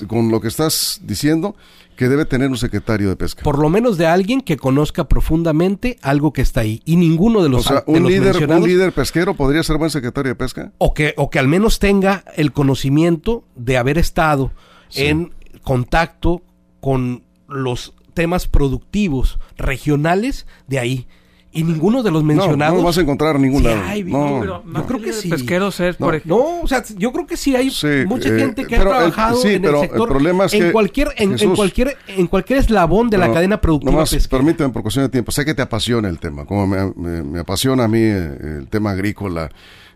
con 0.06 0.30
lo 0.30 0.40
que 0.40 0.46
estás 0.46 1.00
diciendo, 1.02 1.56
que 1.96 2.08
debe 2.08 2.24
tener 2.24 2.50
un 2.50 2.56
secretario 2.56 3.08
de 3.08 3.16
pesca? 3.16 3.42
Por 3.42 3.58
lo 3.58 3.68
menos 3.68 3.98
de 3.98 4.06
alguien 4.06 4.42
que 4.42 4.56
conozca 4.56 5.08
profundamente 5.08 5.99
algo 6.02 6.32
que 6.32 6.42
está 6.42 6.60
ahí. 6.60 6.82
Y 6.84 6.95
ninguno 6.97 7.42
de 7.42 7.49
los... 7.49 7.66
O 7.66 7.68
sea, 7.68 7.84
un, 7.86 8.06
líder, 8.06 8.49
un 8.49 8.62
líder 8.62 8.92
pesquero 8.92 9.34
podría 9.34 9.64
ser 9.64 9.76
buen 9.76 9.90
secretario 9.90 10.30
de 10.30 10.36
pesca. 10.36 10.71
O 10.78 10.95
que, 10.95 11.14
o 11.16 11.30
que 11.30 11.40
al 11.40 11.49
menos 11.49 11.80
tenga 11.80 12.25
el 12.36 12.52
conocimiento 12.52 13.45
de 13.56 13.76
haber 13.76 13.99
estado 13.99 14.52
en 14.95 15.32
contacto 15.62 16.42
con 16.80 17.25
los 17.49 17.95
temas 18.14 18.46
productivos 18.46 19.38
regionales 19.56 20.46
de 20.66 20.78
ahí. 20.78 21.06
Y 21.54 21.64
ninguno 21.64 22.02
de 22.02 22.10
los 22.10 22.25
mencionados. 22.25 22.78
No, 22.78 22.82
vas 22.82 22.96
a 22.96 23.02
encontrar 23.02 23.38
ningún 23.38 23.62
lado. 23.62 23.82
no. 24.06 24.64
yo 24.64 24.86
creo 24.86 25.02
que 25.02 25.12
sí. 25.12 25.28
Pesqueros 25.28 25.80
es, 25.80 25.96
por 25.96 26.14
ejemplo. 26.14 26.38
No, 26.38 26.60
o 26.62 26.66
sea, 26.66 26.82
yo 26.96 27.12
creo 27.12 27.26
que 27.26 27.36
sí 27.36 27.54
hay 27.54 27.70
mucha 28.06 28.30
eh, 28.30 28.38
gente 28.38 28.66
que 28.66 28.76
ha 28.76 28.80
trabajado 28.80 29.44
en 29.44 29.62
el 29.62 29.80
sector. 29.80 30.08
problema 30.08 30.46
es 30.46 30.54
en 30.54 30.72
cualquier, 30.72 31.08
en, 31.18 31.36
cualquier, 31.54 31.98
en 32.06 32.26
cualquier 32.26 32.60
eslabón 32.60 33.10
de 33.10 33.18
la 33.18 33.30
cadena 33.30 33.60
productiva. 33.60 33.92
Nomás, 33.92 34.28
permíteme, 34.28 34.70
por 34.70 34.80
cuestión 34.80 35.04
de 35.04 35.10
tiempo. 35.10 35.30
Sé 35.30 35.44
que 35.44 35.52
te 35.52 35.60
apasiona 35.60 36.08
el 36.08 36.18
tema, 36.18 36.46
como 36.46 36.66
me, 36.66 37.22
me 37.22 37.40
apasiona 37.40 37.84
a 37.84 37.88
mí 37.88 38.00
eh, 38.00 38.58
el 38.60 38.68
tema 38.68 38.92
agrícola 38.92 39.50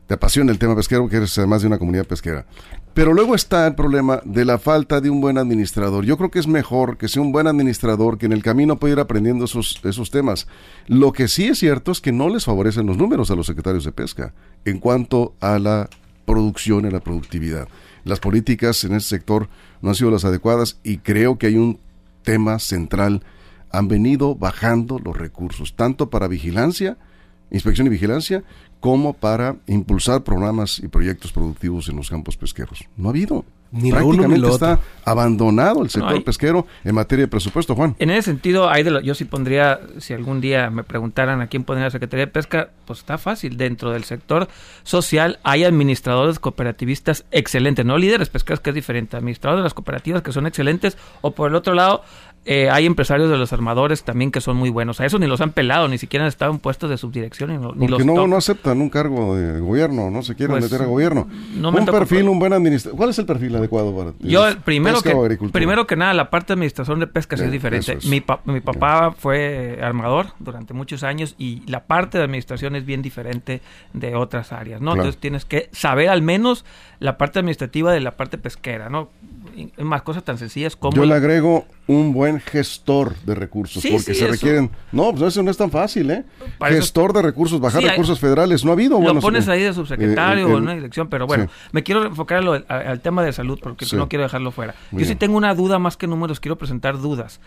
te 0.07 0.14
apasiona 0.14 0.52
el 0.52 0.59
tema 0.59 0.76
pesquero, 0.76 1.09
que 1.09 1.16
eres 1.16 1.37
además 1.38 1.62
de 1.62 1.68
una 1.68 1.79
comunidad 1.79 2.07
pesquera. 2.07 2.46
Pero 2.97 3.13
luego 3.13 3.35
está 3.35 3.67
el 3.67 3.75
problema 3.75 4.23
de 4.25 4.47
la 4.47 4.57
falta 4.57 5.03
de 5.03 5.11
un 5.11 5.21
buen 5.21 5.37
administrador. 5.37 6.07
Yo 6.07 6.17
creo 6.17 6.31
que 6.31 6.39
es 6.39 6.47
mejor 6.47 6.97
que 6.97 7.09
sea 7.09 7.21
un 7.21 7.31
buen 7.31 7.47
administrador 7.47 8.17
que 8.17 8.25
en 8.25 8.33
el 8.33 8.43
camino 8.43 8.79
pueda 8.79 8.95
ir 8.95 9.01
aprendiendo 9.01 9.45
esos, 9.45 9.79
esos 9.85 10.11
temas. 10.11 10.47
Lo 10.87 11.13
que 11.13 11.29
sí 11.29 11.45
es 11.45 11.59
cierto 11.59 11.93
es 11.93 12.01
que 12.01 12.11
no 12.11 12.31
les 12.31 12.47
favorecen 12.47 12.87
los 12.87 12.97
números 12.97 13.31
a 13.31 13.35
los 13.35 13.49
secretarios 13.49 13.85
de 13.85 13.93
pesca 13.93 14.33
en 14.65 14.79
cuanto 14.79 15.35
a 15.41 15.59
la 15.59 15.91
producción 16.25 16.87
y 16.87 16.91
la 16.91 17.01
productividad. 17.01 17.69
Las 18.05 18.19
políticas 18.19 18.83
en 18.85 18.95
ese 18.95 19.11
sector 19.11 19.51
no 19.83 19.91
han 19.91 19.95
sido 19.95 20.11
las 20.11 20.25
adecuadas 20.25 20.81
y 20.83 20.97
creo 20.97 21.37
que 21.37 21.49
hay 21.49 21.59
un 21.59 21.79
tema 22.23 22.59
central. 22.59 23.25
Han 23.73 23.89
venido 23.89 24.37
bajando 24.37 24.99
los 24.99 25.15
recursos, 25.15 25.77
tanto 25.77 26.09
para 26.09 26.29
vigilancia, 26.29 26.97
inspección 27.51 27.89
y 27.89 27.91
vigilancia, 27.91 28.43
como 28.87 29.14
para 29.14 29.57
impulsar 29.66 30.22
programas 30.22 30.79
y 30.79 30.87
proyectos 30.87 31.33
productivos 31.33 31.88
en 31.88 31.96
los 31.96 32.09
campos 32.09 32.37
pesqueros. 32.37 32.85
No 32.96 33.09
ha 33.09 33.11
habido. 33.11 33.44
Ni 33.72 33.90
Prácticamente 33.90 34.49
está 34.49 34.79
abandonado 35.05 35.83
el 35.83 35.90
sector 35.90 36.22
pesquero 36.22 36.68
en 36.85 36.94
materia 36.94 37.25
de 37.25 37.29
presupuesto, 37.29 37.75
Juan. 37.75 37.96
En 37.99 38.11
ese 38.11 38.22
sentido, 38.22 38.70
hay 38.70 38.85
de 38.85 39.03
yo 39.03 39.16
sí 39.16 39.25
pondría, 39.25 39.81
si 39.99 40.14
algún 40.14 40.40
día 40.40 40.70
me 40.70 40.85
preguntaran 40.85 41.40
a 41.40 41.49
quién 41.49 41.64
pondría 41.64 41.87
la 41.87 41.90
Secretaría 41.90 42.27
de 42.27 42.31
Pesca, 42.31 42.70
pues 42.85 43.01
está 43.01 43.18
fácil. 43.18 43.57
Dentro 43.57 43.90
del 43.90 44.05
sector 44.05 44.46
social 44.85 45.40
hay 45.42 45.64
administradores 45.64 46.38
cooperativistas 46.38 47.25
excelentes, 47.33 47.85
no 47.85 47.99
líderes 47.99 48.29
pesqueros, 48.29 48.61
que 48.61 48.70
es 48.70 48.75
diferente, 48.75 49.16
administradores 49.16 49.62
de 49.62 49.64
las 49.64 49.75
cooperativas 49.75 50.22
que 50.22 50.31
son 50.31 50.46
excelentes, 50.46 50.96
o 51.22 51.33
por 51.33 51.51
el 51.51 51.57
otro 51.57 51.75
lado, 51.75 52.05
eh, 52.49 52.71
hay 52.71 52.87
empresarios 52.87 53.29
de 53.29 53.37
los 53.37 53.53
armadores 53.53 54.05
también 54.05 54.31
que 54.31 54.41
son 54.41 54.57
muy 54.57 54.71
buenos. 54.71 55.01
A 55.01 55.05
eso 55.05 55.19
ni 55.19 55.27
los 55.27 55.41
han 55.41 55.51
pelado, 55.51 55.89
ni 55.89 55.99
siquiera 55.99 56.25
han 56.25 56.29
estado 56.29 56.53
en 56.53 56.61
puestos 56.61 56.89
de 56.89 56.97
subdirección. 56.97 57.51
Ni, 57.51 57.89
Porque 57.89 58.05
no, 58.05 58.29
no 58.29 58.37
aceptan 58.37 58.81
un 58.81 58.89
cargo 58.89 59.35
de 59.35 59.59
gobierno, 59.59 60.13
no 60.13 60.23
se 60.23 60.37
quieren 60.37 60.53
pues, 60.55 60.71
meter 60.71 60.83
a 60.83 60.87
gobierno. 60.87 61.29
un 61.61 61.87
perfil, 61.87 62.29
un 62.29 62.39
buen 62.39 62.53
administrador. 62.53 62.97
¿Cuál 62.97 63.11
es 63.11 63.19
el 63.19 63.27
perfil 63.27 63.57
adecuado 63.57 63.97
para 63.97 64.13
ti? 64.13 64.29
Yo, 64.29 64.45
primero 64.65 65.03
que, 65.03 65.13
primero 65.53 65.89
que 65.89 65.97
nada, 65.97 66.15
la 66.15 66.31
parte 66.31 66.49
de 66.49 66.53
administración 66.55 67.01
de 67.01 67.09
pesca 67.09 67.35
es 67.35 67.51
diferente. 67.51 67.99
Mi, 68.05 68.23
mi, 68.45 68.61
papá 68.61 69.11
fue 69.11 69.81
armador 69.83 70.29
durante 70.39 70.73
muchos 70.73 71.03
años 71.03 71.35
y 71.39 71.63
la 71.67 71.85
parte 71.87 72.19
de 72.19 72.25
administración 72.25 72.77
es 72.77 72.87
bien 72.87 73.03
diferente 73.03 73.61
de 73.93 74.15
otras 74.15 74.53
áreas, 74.53 74.81
¿no? 74.81 74.93
Entonces 74.93 75.17
tienes 75.17 75.45
que 75.45 75.69
saber 75.73 76.11
al 76.11 76.23
menos 76.23 76.65
la 77.01 77.19
parte 77.19 77.41
administrativa 77.41 77.93
de 77.93 78.01
la 78.01 78.17
parte 78.17 78.39
pesquera, 78.39 78.89
¿no? 78.89 79.09
Más 79.79 80.03
cosas 80.03 80.25
tan 80.25 80.38
sencillas 80.38 80.77
como... 80.77 80.97
Yo 80.97 81.05
le 81.05 81.14
agrego 81.14 81.66
un 81.87 82.12
buen 82.12 82.40
gestor 82.40 83.16
de 83.21 83.35
recursos, 83.35 83.83
porque 83.83 84.14
se 84.14 84.27
requieren... 84.27 84.71
No, 84.92 85.12
pues 85.12 85.23
eso 85.23 85.42
no 85.42 85.51
es 85.51 85.57
tan 85.57 85.71
fácil, 85.71 86.11
¿eh? 86.11 86.25
gestor 86.61 87.12
de 87.12 87.23
recursos, 87.23 87.61
bajar 87.61 87.83
recursos 87.83 88.19
federales, 88.21 88.64
no 88.64 88.71
ha 88.71 88.75
habido... 88.75 89.01
Lo 89.01 89.21
pones 89.21 89.49
ahí 89.49 89.62
de 89.62 89.73
subsecretario 89.73 90.49
eh, 90.49 90.53
o 90.53 90.59
en 90.59 90.64
una 90.64 90.75
dirección, 90.75 91.09
pero 91.09 91.27
bueno, 91.27 91.49
me 91.73 91.83
quiero 91.83 92.05
enfocar 92.05 92.45
al, 92.69 93.01
tema 93.01 93.23
de 93.23 93.33
salud, 93.33 93.59
porque 93.62 93.87
no 93.92 94.09
quiero 94.09 94.25
dejarlo 94.25 94.51
fuera. 94.51 94.75
Yo 94.92 95.05
sí 95.05 95.14
tengo 95.14 95.37
una 95.37 95.55
duda 95.55 95.79
más 95.79 95.97
que 95.97 96.07
números, 96.07 96.40
quiero 96.40 96.57
presentar 96.57 96.99
dudas. 96.99 97.40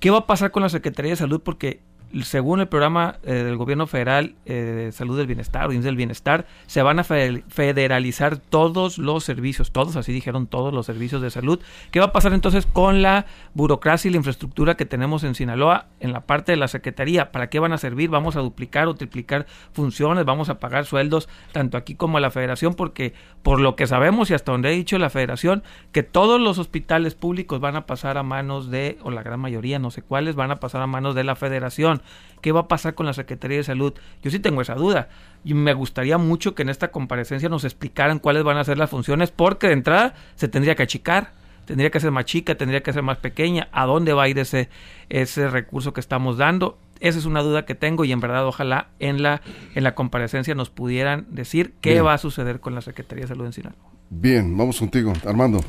¿Qué 0.00 0.10
va 0.10 0.18
a 0.18 0.26
pasar 0.26 0.50
con 0.52 0.62
la 0.62 0.68
Secretaría 0.68 1.10
de 1.10 1.16
Salud? 1.16 1.40
Porque 1.42 1.80
según 2.22 2.60
el 2.60 2.68
programa 2.68 3.16
eh, 3.22 3.32
del 3.32 3.56
gobierno 3.56 3.86
federal 3.86 4.34
eh, 4.46 4.54
de 4.54 4.92
salud 4.92 5.16
del 5.16 5.26
bienestar 5.26 5.68
o 5.68 5.72
del 5.72 5.96
bienestar, 5.96 6.46
se 6.66 6.82
van 6.82 6.98
a 6.98 7.04
federalizar 7.04 8.38
todos 8.38 8.98
los 8.98 9.24
servicios, 9.24 9.72
todos, 9.72 9.96
así 9.96 10.12
dijeron 10.12 10.46
todos 10.46 10.72
los 10.72 10.86
servicios 10.86 11.22
de 11.22 11.30
salud. 11.30 11.60
¿Qué 11.90 12.00
va 12.00 12.06
a 12.06 12.12
pasar 12.12 12.32
entonces 12.32 12.66
con 12.66 13.02
la 13.02 13.26
burocracia 13.54 14.08
y 14.08 14.12
la 14.12 14.18
infraestructura 14.18 14.76
que 14.76 14.86
tenemos 14.86 15.24
en 15.24 15.34
Sinaloa 15.34 15.86
en 16.00 16.12
la 16.12 16.20
parte 16.20 16.52
de 16.52 16.56
la 16.56 16.68
Secretaría? 16.68 17.30
¿Para 17.30 17.48
qué 17.48 17.58
van 17.58 17.72
a 17.72 17.78
servir? 17.78 18.10
¿Vamos 18.10 18.36
a 18.36 18.40
duplicar 18.40 18.88
o 18.88 18.94
triplicar 18.94 19.46
funciones? 19.72 20.24
¿Vamos 20.24 20.48
a 20.48 20.58
pagar 20.58 20.86
sueldos 20.86 21.28
tanto 21.52 21.76
aquí 21.76 21.94
como 21.94 22.18
a 22.18 22.20
la 22.20 22.30
federación? 22.30 22.74
Porque 22.74 23.14
por 23.42 23.60
lo 23.60 23.76
que 23.76 23.86
sabemos 23.86 24.30
y 24.30 24.34
hasta 24.34 24.52
donde 24.52 24.70
he 24.70 24.76
dicho 24.76 24.98
la 24.98 25.10
federación, 25.10 25.62
que 25.92 26.02
todos 26.02 26.40
los 26.40 26.58
hospitales 26.58 27.14
públicos 27.14 27.60
van 27.60 27.76
a 27.76 27.86
pasar 27.86 28.18
a 28.18 28.22
manos 28.22 28.70
de, 28.70 28.98
o 29.02 29.10
la 29.10 29.22
gran 29.22 29.40
mayoría, 29.40 29.78
no 29.78 29.90
sé 29.90 30.02
cuáles, 30.02 30.34
van 30.34 30.50
a 30.50 30.60
pasar 30.60 30.82
a 30.82 30.86
manos 30.86 31.14
de 31.14 31.24
la 31.24 31.36
federación. 31.36 31.97
¿Qué 32.40 32.52
va 32.52 32.60
a 32.60 32.68
pasar 32.68 32.94
con 32.94 33.06
la 33.06 33.12
Secretaría 33.12 33.56
de 33.56 33.64
Salud? 33.64 33.94
Yo 34.22 34.30
sí 34.30 34.38
tengo 34.38 34.62
esa 34.62 34.74
duda. 34.74 35.08
Y 35.44 35.54
me 35.54 35.72
gustaría 35.74 36.18
mucho 36.18 36.54
que 36.54 36.62
en 36.62 36.68
esta 36.68 36.90
comparecencia 36.90 37.48
nos 37.48 37.64
explicaran 37.64 38.18
cuáles 38.18 38.44
van 38.44 38.56
a 38.58 38.64
ser 38.64 38.78
las 38.78 38.90
funciones, 38.90 39.30
porque 39.30 39.68
de 39.68 39.72
entrada 39.72 40.14
se 40.36 40.48
tendría 40.48 40.74
que 40.74 40.84
achicar, 40.84 41.32
tendría 41.64 41.90
que 41.90 42.00
ser 42.00 42.10
más 42.10 42.24
chica, 42.24 42.54
tendría 42.54 42.82
que 42.82 42.92
ser 42.92 43.02
más 43.02 43.18
pequeña. 43.18 43.68
¿A 43.72 43.86
dónde 43.86 44.12
va 44.12 44.24
a 44.24 44.28
ir 44.28 44.38
ese, 44.38 44.68
ese 45.08 45.48
recurso 45.48 45.92
que 45.92 46.00
estamos 46.00 46.38
dando? 46.38 46.78
Esa 47.00 47.18
es 47.18 47.26
una 47.26 47.42
duda 47.42 47.64
que 47.64 47.74
tengo 47.74 48.04
y 48.04 48.12
en 48.12 48.20
verdad 48.20 48.46
ojalá 48.46 48.88
en 48.98 49.22
la, 49.22 49.40
en 49.74 49.84
la 49.84 49.94
comparecencia 49.94 50.54
nos 50.54 50.70
pudieran 50.70 51.26
decir 51.30 51.74
qué 51.80 52.00
va 52.00 52.14
a 52.14 52.18
suceder 52.18 52.60
con 52.60 52.74
la 52.74 52.80
Secretaría 52.80 53.24
de 53.24 53.28
Salud 53.28 53.46
en 53.46 53.52
Sinaloa. 53.52 53.78
Bien, 54.10 54.56
vamos 54.56 54.78
contigo, 54.78 55.12
Armando. 55.26 55.60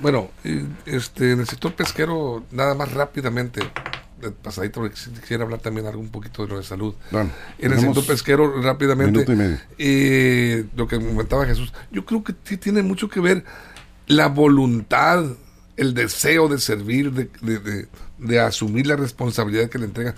Bueno, 0.00 0.30
este, 0.86 1.32
en 1.32 1.40
el 1.40 1.46
sector 1.46 1.74
pesquero, 1.74 2.44
nada 2.52 2.74
más 2.74 2.92
rápidamente, 2.92 3.60
pasadito, 4.42 4.80
porque 4.80 4.94
quisiera 5.20 5.44
hablar 5.44 5.60
también 5.60 5.86
algo 5.86 6.00
un 6.00 6.10
poquito 6.10 6.42
de 6.42 6.48
lo 6.48 6.56
de 6.58 6.62
salud. 6.62 6.94
en 7.12 7.72
el 7.72 7.80
sector 7.80 8.06
pesquero, 8.06 8.60
rápidamente, 8.62 9.24
eh, 9.78 10.64
lo 10.76 10.86
que 10.86 10.96
comentaba 10.96 11.46
Jesús, 11.46 11.72
yo 11.90 12.04
creo 12.04 12.22
que 12.22 12.32
tiene 12.32 12.82
mucho 12.82 13.08
que 13.08 13.20
ver 13.20 13.44
la 14.06 14.28
voluntad, 14.28 15.24
el 15.76 15.94
deseo 15.94 16.48
de 16.48 16.58
servir, 16.58 17.12
de, 17.12 17.30
de, 17.40 17.88
de 18.18 18.40
asumir 18.40 18.86
la 18.86 18.96
responsabilidad 18.96 19.68
que 19.68 19.78
le 19.78 19.86
entregan. 19.86 20.14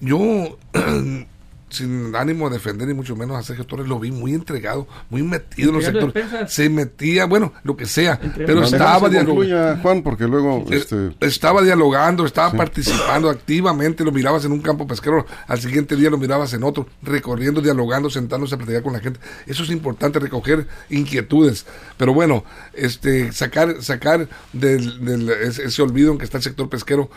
Yo 0.00 0.58
sin 1.76 2.14
ánimo 2.16 2.48
de 2.48 2.56
defender 2.56 2.88
y 2.88 2.94
mucho 2.94 3.16
menos 3.16 3.36
a 3.36 3.42
Sergio 3.42 3.64
Torres, 3.64 3.86
lo 3.86 3.98
vi 3.98 4.10
muy 4.10 4.34
entregado, 4.34 4.86
muy 5.10 5.22
metido 5.22 5.70
en 5.70 5.76
los 5.76 5.84
sectores. 5.84 6.26
Se 6.48 6.68
metía, 6.68 7.26
bueno, 7.26 7.52
lo 7.62 7.76
que 7.76 7.86
sea, 7.86 8.18
pero 8.36 8.62
estaba 8.62 9.08
dialogando. 9.08 9.82
Juan, 9.82 10.02
porque 10.02 10.24
luego 10.24 10.64
este... 10.70 11.14
estaba 11.20 11.62
dialogando, 11.62 12.26
estaba 12.26 12.52
participando 12.52 13.30
activamente, 13.30 14.04
lo 14.04 14.12
mirabas 14.12 14.44
en 14.44 14.52
un 14.52 14.60
campo 14.60 14.86
pesquero, 14.86 15.26
al 15.46 15.60
siguiente 15.60 15.96
día 15.96 16.10
lo 16.10 16.18
mirabas 16.18 16.52
en 16.54 16.64
otro, 16.64 16.88
recorriendo, 17.02 17.60
dialogando, 17.60 18.10
sentándose 18.10 18.54
a 18.54 18.58
platicar 18.58 18.82
con 18.82 18.92
la 18.92 19.00
gente. 19.00 19.20
Eso 19.46 19.62
es 19.62 19.70
importante, 19.70 20.18
recoger 20.18 20.66
inquietudes. 20.90 21.66
Pero 21.96 22.14
bueno, 22.14 22.44
este 22.72 23.32
sacar 23.32 23.82
sacar 23.82 24.28
del, 24.52 25.04
del 25.04 25.30
ese, 25.30 25.64
ese 25.64 25.82
olvido 25.82 26.12
en 26.12 26.18
que 26.18 26.24
está 26.24 26.38
el 26.38 26.44
sector 26.44 26.68
pesquero 26.68 27.10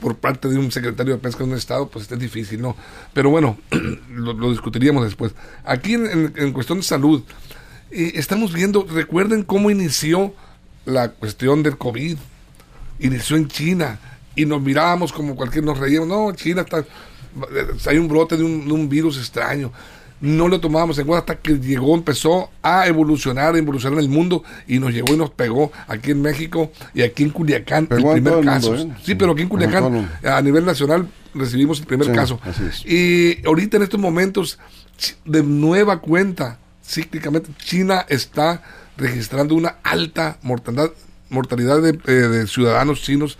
por 0.00 0.16
parte 0.16 0.48
de 0.48 0.58
un 0.58 0.70
secretario 0.70 1.14
de 1.14 1.18
pesca 1.18 1.44
de 1.44 1.50
un 1.50 1.56
estado, 1.56 1.88
pues 1.88 2.10
es 2.10 2.18
difícil, 2.18 2.60
¿no? 2.60 2.76
Pero 3.12 3.30
bueno, 3.30 3.58
lo, 4.10 4.50
discutiríamos 4.50 5.04
después. 5.04 5.32
Aquí 5.64 5.94
en, 5.94 6.52
cuestión 6.52 6.78
de 6.78 6.84
salud, 6.84 7.22
eh, 7.90 8.12
estamos 8.14 8.52
viendo, 8.52 8.86
recuerden 8.88 9.42
cómo 9.42 9.70
inició 9.70 10.34
la 10.84 11.10
cuestión 11.10 11.62
del 11.62 11.76
COVID. 11.76 12.16
Inició 13.00 13.36
en 13.36 13.48
China 13.48 14.00
y 14.34 14.44
nos 14.44 14.60
mirábamos 14.60 15.12
como 15.12 15.36
cualquier, 15.36 15.64
nos 15.64 15.78
reíamos, 15.78 16.08
no, 16.08 16.32
China 16.32 16.62
está, 16.62 16.84
hay 17.86 17.98
un 17.98 18.08
brote 18.08 18.36
de 18.36 18.42
un 18.42 18.88
virus 18.88 19.18
extraño 19.18 19.72
no 20.20 20.48
lo 20.48 20.60
tomábamos 20.60 20.98
en 20.98 21.06
cuenta 21.06 21.20
hasta 21.20 21.42
que 21.42 21.58
llegó, 21.58 21.94
empezó 21.94 22.50
a 22.62 22.86
evolucionar, 22.86 23.54
a 23.54 23.58
evolucionar 23.58 23.98
en 23.98 24.04
el 24.04 24.10
mundo 24.10 24.42
y 24.66 24.78
nos 24.78 24.92
llegó 24.92 25.14
y 25.14 25.16
nos 25.16 25.30
pegó 25.30 25.72
aquí 25.86 26.10
en 26.10 26.22
México 26.22 26.72
y 26.94 27.02
aquí 27.02 27.22
en 27.22 27.30
Culiacán 27.30 27.88
el 27.90 28.04
primer 28.04 28.44
caso. 28.44 28.74
¿eh? 28.74 28.88
Sí, 29.02 29.14
pero 29.14 29.32
aquí 29.32 29.42
en 29.42 29.48
Culiacán 29.48 30.08
a 30.24 30.42
nivel 30.42 30.64
nacional 30.64 31.08
recibimos 31.34 31.80
el 31.80 31.86
primer 31.86 32.12
caso. 32.12 32.40
Y 32.84 33.46
ahorita 33.46 33.76
en 33.76 33.84
estos 33.84 34.00
momentos, 34.00 34.58
de 35.24 35.42
nueva 35.42 36.00
cuenta, 36.00 36.58
cíclicamente, 36.84 37.50
China 37.58 38.04
está 38.08 38.62
registrando 38.96 39.54
una 39.54 39.76
alta 39.84 40.38
mortalidad, 40.42 40.90
mortalidad 41.30 41.80
de, 41.80 41.98
eh, 42.06 42.12
de 42.12 42.46
ciudadanos 42.46 43.02
chinos 43.02 43.38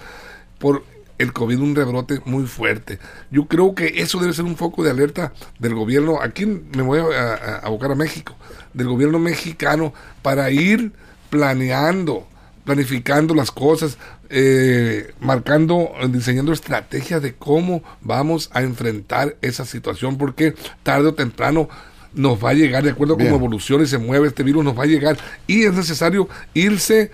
por 0.59 0.85
el 1.19 1.33
COVID 1.33 1.59
un 1.59 1.75
rebrote 1.75 2.21
muy 2.25 2.47
fuerte. 2.47 2.99
Yo 3.31 3.47
creo 3.47 3.75
que 3.75 4.01
eso 4.01 4.19
debe 4.21 4.33
ser 4.33 4.45
un 4.45 4.57
foco 4.57 4.83
de 4.83 4.91
alerta 4.91 5.33
del 5.59 5.75
gobierno, 5.75 6.21
aquí 6.23 6.47
me 6.47 6.83
voy 6.83 7.01
a, 7.01 7.57
abocar 7.59 7.93
a 7.93 7.95
México, 7.95 8.37
del 8.73 8.89
gobierno 8.89 9.19
mexicano 9.19 9.93
para 10.23 10.51
ir 10.51 10.93
planeando, 11.31 12.27
planificando 12.65 13.35
las 13.35 13.51
cosas, 13.51 13.99
eh, 14.31 15.13
marcando, 15.21 15.91
diseñando 16.09 16.53
estrategias 16.53 17.23
de 17.23 17.35
cómo 17.35 17.83
vamos 18.01 18.51
a 18.53 18.63
enfrentar 18.63 19.37
esa 19.43 19.65
situación, 19.65 20.19
porque 20.19 20.55
tarde 20.83 21.09
o 21.09 21.15
temprano 21.15 21.69
nos 22.15 22.43
va 22.43 22.51
a 22.51 22.55
llegar, 22.55 22.83
de 22.83 22.91
acuerdo 22.91 23.15
a 23.15 23.19
cómo 23.19 23.35
evoluciona 23.35 23.85
y 23.85 23.87
se 23.87 23.99
mueve 23.99 24.29
este 24.29 24.43
virus, 24.43 24.65
nos 24.65 24.79
va 24.79 24.85
a 24.85 24.87
llegar 24.87 25.19
y 25.47 25.65
es 25.65 25.75
necesario 25.75 26.29
irse 26.55 27.11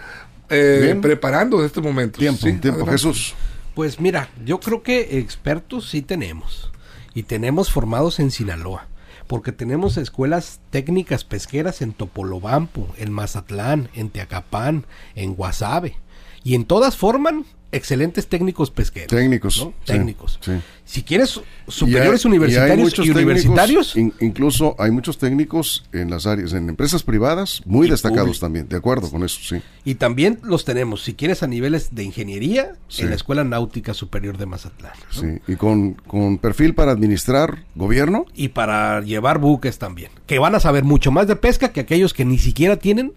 eh, 0.50 0.96
preparando 1.00 1.60
en 1.60 1.66
este 1.66 1.80
momento. 1.80 2.18
Tiempo, 2.18 2.46
tiempo. 2.60 2.86
Jesús. 2.86 3.34
Pues 3.74 3.98
mira, 3.98 4.30
yo 4.44 4.60
creo 4.60 4.82
que 4.82 5.18
expertos 5.18 5.90
sí 5.90 6.00
tenemos. 6.00 6.70
Y 7.12 7.24
tenemos 7.24 7.70
formados 7.70 8.20
en 8.20 8.30
Sinaloa. 8.30 8.86
Porque 9.26 9.52
tenemos 9.52 9.96
escuelas 9.96 10.60
técnicas 10.70 11.24
pesqueras 11.24 11.82
en 11.82 11.92
Topolobampo, 11.92 12.88
en 12.98 13.10
Mazatlán, 13.10 13.88
en 13.94 14.10
Teacapán, 14.10 14.84
en 15.14 15.34
Guasave. 15.34 15.96
Y 16.44 16.54
en 16.54 16.66
todas 16.66 16.96
forman 16.96 17.46
excelentes 17.74 18.28
técnicos 18.28 18.70
pesqueros. 18.70 19.08
Técnicos. 19.08 19.68
Técnicos. 19.84 20.38
Si 20.84 21.02
quieres 21.02 21.40
superiores 21.66 22.24
universitarios 22.24 22.98
y, 22.98 23.10
universitarios. 23.10 23.96
incluso 23.96 24.76
hay 24.78 24.90
muchos 24.90 25.18
técnicos 25.18 25.84
en 25.92 26.10
las 26.10 26.26
áreas, 26.26 26.52
en 26.52 26.68
empresas 26.68 27.02
privadas, 27.02 27.62
muy 27.64 27.88
destacados 27.88 28.38
también. 28.38 28.68
De 28.68 28.76
acuerdo 28.76 29.10
con 29.10 29.24
eso, 29.24 29.40
sí. 29.42 29.62
Y 29.84 29.96
también 29.96 30.38
los 30.42 30.64
tenemos, 30.64 31.02
si 31.02 31.14
quieres, 31.14 31.42
a 31.42 31.46
niveles 31.46 31.94
de 31.94 32.04
ingeniería 32.04 32.72
en 32.98 33.10
la 33.10 33.16
Escuela 33.16 33.44
Náutica 33.44 33.92
Superior 33.92 34.38
de 34.38 34.46
Mazatlán. 34.46 34.92
Sí, 35.10 35.40
y 35.48 35.56
con, 35.56 35.94
con 35.94 36.38
perfil 36.38 36.74
para 36.74 36.92
administrar 36.92 37.64
gobierno. 37.74 38.26
Y 38.34 38.48
para 38.48 39.00
llevar 39.00 39.38
buques 39.38 39.78
también. 39.78 40.10
Que 40.26 40.38
van 40.38 40.54
a 40.54 40.60
saber 40.60 40.84
mucho 40.84 41.10
más 41.10 41.26
de 41.26 41.36
pesca 41.36 41.72
que 41.72 41.80
aquellos 41.80 42.14
que 42.14 42.24
ni 42.24 42.38
siquiera 42.38 42.76
tienen 42.76 43.14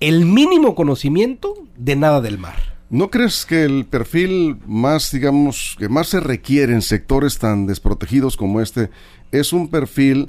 el 0.00 0.24
mínimo 0.24 0.74
conocimiento 0.74 1.54
de 1.76 1.96
nada 1.96 2.20
del 2.22 2.38
mar. 2.38 2.79
¿No 2.90 3.08
crees 3.08 3.46
que 3.46 3.62
el 3.62 3.86
perfil 3.86 4.56
más, 4.66 5.12
digamos, 5.12 5.76
que 5.78 5.88
más 5.88 6.08
se 6.08 6.18
requiere 6.18 6.72
en 6.72 6.82
sectores 6.82 7.38
tan 7.38 7.66
desprotegidos 7.66 8.36
como 8.36 8.60
este 8.60 8.90
es 9.30 9.52
un 9.52 9.68
perfil 9.68 10.26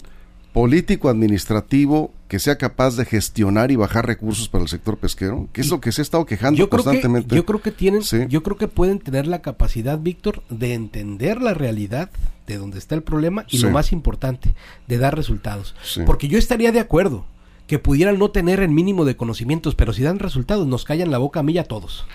político-administrativo 0.54 2.12
que 2.28 2.38
sea 2.38 2.58
capaz 2.58 2.96
de 2.98 3.06
gestionar 3.06 3.72
y 3.72 3.78
bajar 3.78 4.06
recursos 4.06 4.48
para 4.48 4.64
el 4.64 4.70
sector 4.70 4.98
pesquero? 4.98 5.48
¿Qué 5.54 5.62
es 5.62 5.70
lo 5.70 5.82
que 5.82 5.92
se 5.92 6.02
ha 6.02 6.04
estado 6.04 6.26
quejando 6.28 6.70
constantemente? 6.70 7.36
yo 7.36 7.46
creo 7.46 7.64
que 7.64 7.72
tienen, 7.72 8.04
yo 8.30 8.44
creo 8.44 8.58
que 8.58 8.68
pueden 8.68 9.00
tener 9.00 9.26
la 9.26 9.42
capacidad, 9.42 9.98
Víctor, 9.98 10.44
de 10.50 10.76
entender 10.76 11.42
la 11.42 11.56
realidad 11.56 12.12
de 12.46 12.58
donde 12.58 12.78
está 12.78 12.94
el 12.94 13.02
problema 13.02 13.46
y 13.50 13.58
lo 13.58 13.72
más 13.72 13.92
importante, 13.92 14.54
de 14.88 14.98
dar 15.00 15.16
resultados. 15.16 15.76
Porque 16.06 16.28
yo 16.28 16.38
estaría 16.38 16.72
de 16.72 16.80
acuerdo 16.80 17.26
que 17.66 17.80
pudieran 17.80 18.20
no 18.20 18.30
tener 18.30 18.60
el 18.60 18.70
mínimo 18.70 19.04
de 19.06 19.16
conocimientos, 19.16 19.74
pero 19.74 19.94
si 19.94 20.04
dan 20.04 20.20
resultados, 20.20 20.68
nos 20.68 20.84
callan 20.84 21.10
la 21.10 21.18
boca 21.18 21.40
a 21.40 21.44
mí 21.44 21.54
y 21.54 21.58
a 21.58 21.64
todos. 21.64 22.06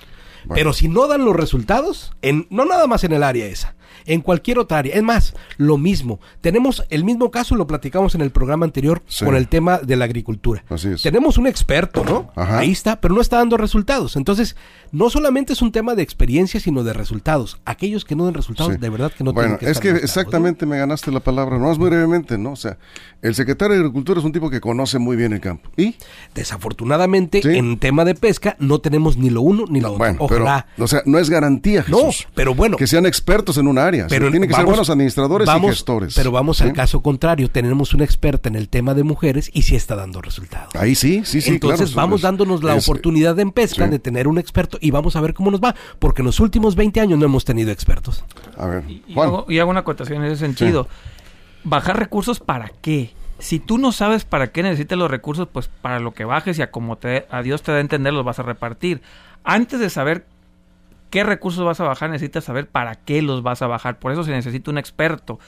Pero 0.55 0.73
si 0.73 0.89
no 0.89 1.07
dan 1.07 1.25
los 1.25 1.35
resultados, 1.35 2.13
en, 2.23 2.47
no 2.51 2.65
nada 2.65 2.87
más 2.87 3.05
en 3.05 3.13
el 3.13 3.23
área 3.23 3.47
esa, 3.47 3.77
en 4.05 4.21
cualquier 4.21 4.59
otra 4.59 4.79
área. 4.79 4.95
Es 4.95 5.03
más, 5.03 5.35
lo 5.57 5.79
mismo. 5.79 6.21
Tenemos 6.41 6.85
el 6.91 7.05
mismo 7.05 7.31
caso, 7.31 7.55
lo 7.57 7.67
platicamos 7.67 8.15
en 8.15 8.21
el 8.21 8.31
programa 8.31 8.67
anterior 8.67 9.03
con 9.25 9.37
el 9.37 9.49
tema 9.49 9.79
de 9.79 9.97
la 9.97 10.05
agricultura. 10.05 10.65
Tenemos 11.03 11.39
un 11.39 11.47
experto, 11.47 12.05
¿no? 12.05 12.31
Ahí 12.37 12.73
está, 12.73 13.01
pero 13.01 13.15
no 13.15 13.21
está 13.21 13.39
dando 13.39 13.57
resultados. 13.57 14.17
Entonces, 14.17 14.57
no 14.93 15.11
solamente 15.11 15.53
es 15.53 15.63
un 15.63 15.73
tema 15.73 15.95
de 15.95 16.03
experiencia, 16.03 16.61
sino 16.61 16.85
de 16.85 16.93
resultados. 16.93 17.61
Aquellos 17.65 18.05
que 18.05 18.17
no 18.17 18.27
den 18.27 18.35
resultados, 18.35 18.79
de 18.79 18.89
verdad 18.89 19.13
que 19.13 19.25
no 19.25 19.33
bueno, 19.33 19.59
que 19.59 19.71
es 19.71 19.81
que 19.81 19.91
exactamente 19.91 20.67
me 20.67 20.79
ganaste 20.79 21.11
la 21.11 21.21
palabra, 21.21 21.59
no 21.59 21.67
más 21.67 21.79
muy 21.79 21.89
brevemente, 21.91 22.39
¿no? 22.39 22.53
O 22.53 22.57
sea, 22.57 22.79
el 23.23 23.35
secretario 23.35 23.75
de 23.75 23.81
Agricultura 23.81 24.21
es 24.21 24.25
un 24.25 24.33
tipo 24.33 24.51
que 24.51 24.61
conoce 24.61 24.99
muy 24.99 25.17
bien 25.17 25.33
el 25.33 25.41
campo. 25.41 25.71
¿Y? 25.77 25.97
Desafortunadamente, 26.35 27.41
en 27.57 27.79
tema 27.79 28.05
de 28.05 28.15
pesca, 28.15 28.57
no 28.59 28.81
tenemos 28.81 29.17
ni 29.17 29.31
lo 29.31 29.43
uno 29.43 29.65
ni 29.69 29.81
lo 29.81 29.93
otro. 29.93 30.17
Ojalá. 30.19 30.67
o 30.79 30.87
sea, 30.87 31.03
no 31.07 31.19
es 31.19 31.31
garantía, 31.31 31.83
Jesús, 31.83 32.27
No, 32.27 32.33
pero 32.35 32.55
bueno. 32.55 32.77
Que 32.77 32.87
sean 32.87 33.07
expertos 33.07 33.59
en 33.59 33.67
una 33.67 33.86
Pero 34.09 34.31
tienen 34.31 34.49
que 34.49 34.55
ser 34.55 34.65
buenos 34.65 34.91
administradores 34.91 35.49
y 35.49 35.61
gestores. 35.61 36.15
Pero 36.15 36.31
vamos 36.31 36.61
al 36.61 36.73
caso 36.73 37.03
contrario. 37.03 37.51
Tenemos 37.51 37.95
una 37.95 38.05
experta 38.05 38.49
en 38.49 38.57
el 38.57 38.69
tema 38.69 38.95
de 38.95 39.03
mujeres 39.03 39.51
y 39.53 39.63
sí 39.63 39.77
está 39.77 39.97
dando 39.97 40.21
resultados. 40.21 40.75
Ahí 40.75 40.95
sí, 40.95 41.23
sí, 41.25 41.41
sí. 41.41 41.51
Entonces 41.51 41.95
vamos 41.95 42.23
dándonos 42.23 42.63
la 42.63 42.75
oportunidad 42.75 43.39
en 43.39 43.53
pesca 43.53 43.87
de 43.89 43.99
tener 43.99 44.29
un 44.29 44.39
experto 44.39 44.79
y 44.81 44.91
vamos 44.91 45.17
a 45.17 45.21
ver 45.21 45.35
cómo 45.35 45.51
nos 45.51 45.61
va. 45.61 45.75
Porque 45.99 46.23
en 46.23 46.27
los 46.27 46.41
últimos 46.41 46.75
20 46.77 47.01
años 47.01 47.19
no 47.19 47.25
hemos 47.25 47.45
tenido 47.45 47.71
expertos. 47.71 48.25
A 48.57 48.67
ver, 48.67 48.85
y, 48.89 49.19
hago, 49.19 49.71
una 49.71 49.81
acotación 49.81 50.25
en 50.25 50.33
ese 50.33 50.45
sentido. 50.45 50.89
¿Bajar 51.65 51.99
recursos 51.99 52.41
para 52.41 52.71
qué? 52.81 53.13
Si 53.39 53.59
tú 53.59 53.77
no 53.77 53.93
sabes 53.93 54.25
para 54.25 54.49
qué 54.49 54.63
necesitas 54.63 54.97
los 54.97 55.11
recursos, 55.11 55.49
pues 55.53 55.69
para 55.69 56.01
lo 56.01 56.15
que 56.15 56.25
bajes 56.25 56.59
y 56.59 56.63
a 56.63 56.71
como 56.71 56.97
te, 56.97 57.27
a 57.31 57.43
Dios 57.43 57.63
te 57.63 57.73
da 57.73 57.79
a 57.79 57.81
entender 57.81 58.13
los 58.13 58.25
vas 58.25 58.39
a 58.39 58.43
repartir. 58.43 59.03
Antes 59.45 59.79
de 59.79 59.91
saber 59.91 60.27
qué 61.11 61.25
recursos 61.25 61.65
vas 61.65 61.81
a 61.81 61.85
bajar, 61.85 62.11
necesitas 62.11 62.45
saber 62.45 62.69
para 62.69 62.95
qué 62.95 63.23
los 63.23 63.43
vas 63.43 63.63
a 63.63 63.67
bajar. 63.67 63.99
Por 63.99 64.13
eso 64.13 64.25
se 64.25 64.31
necesita 64.31 64.71
un 64.71 64.79
experto 64.79 65.39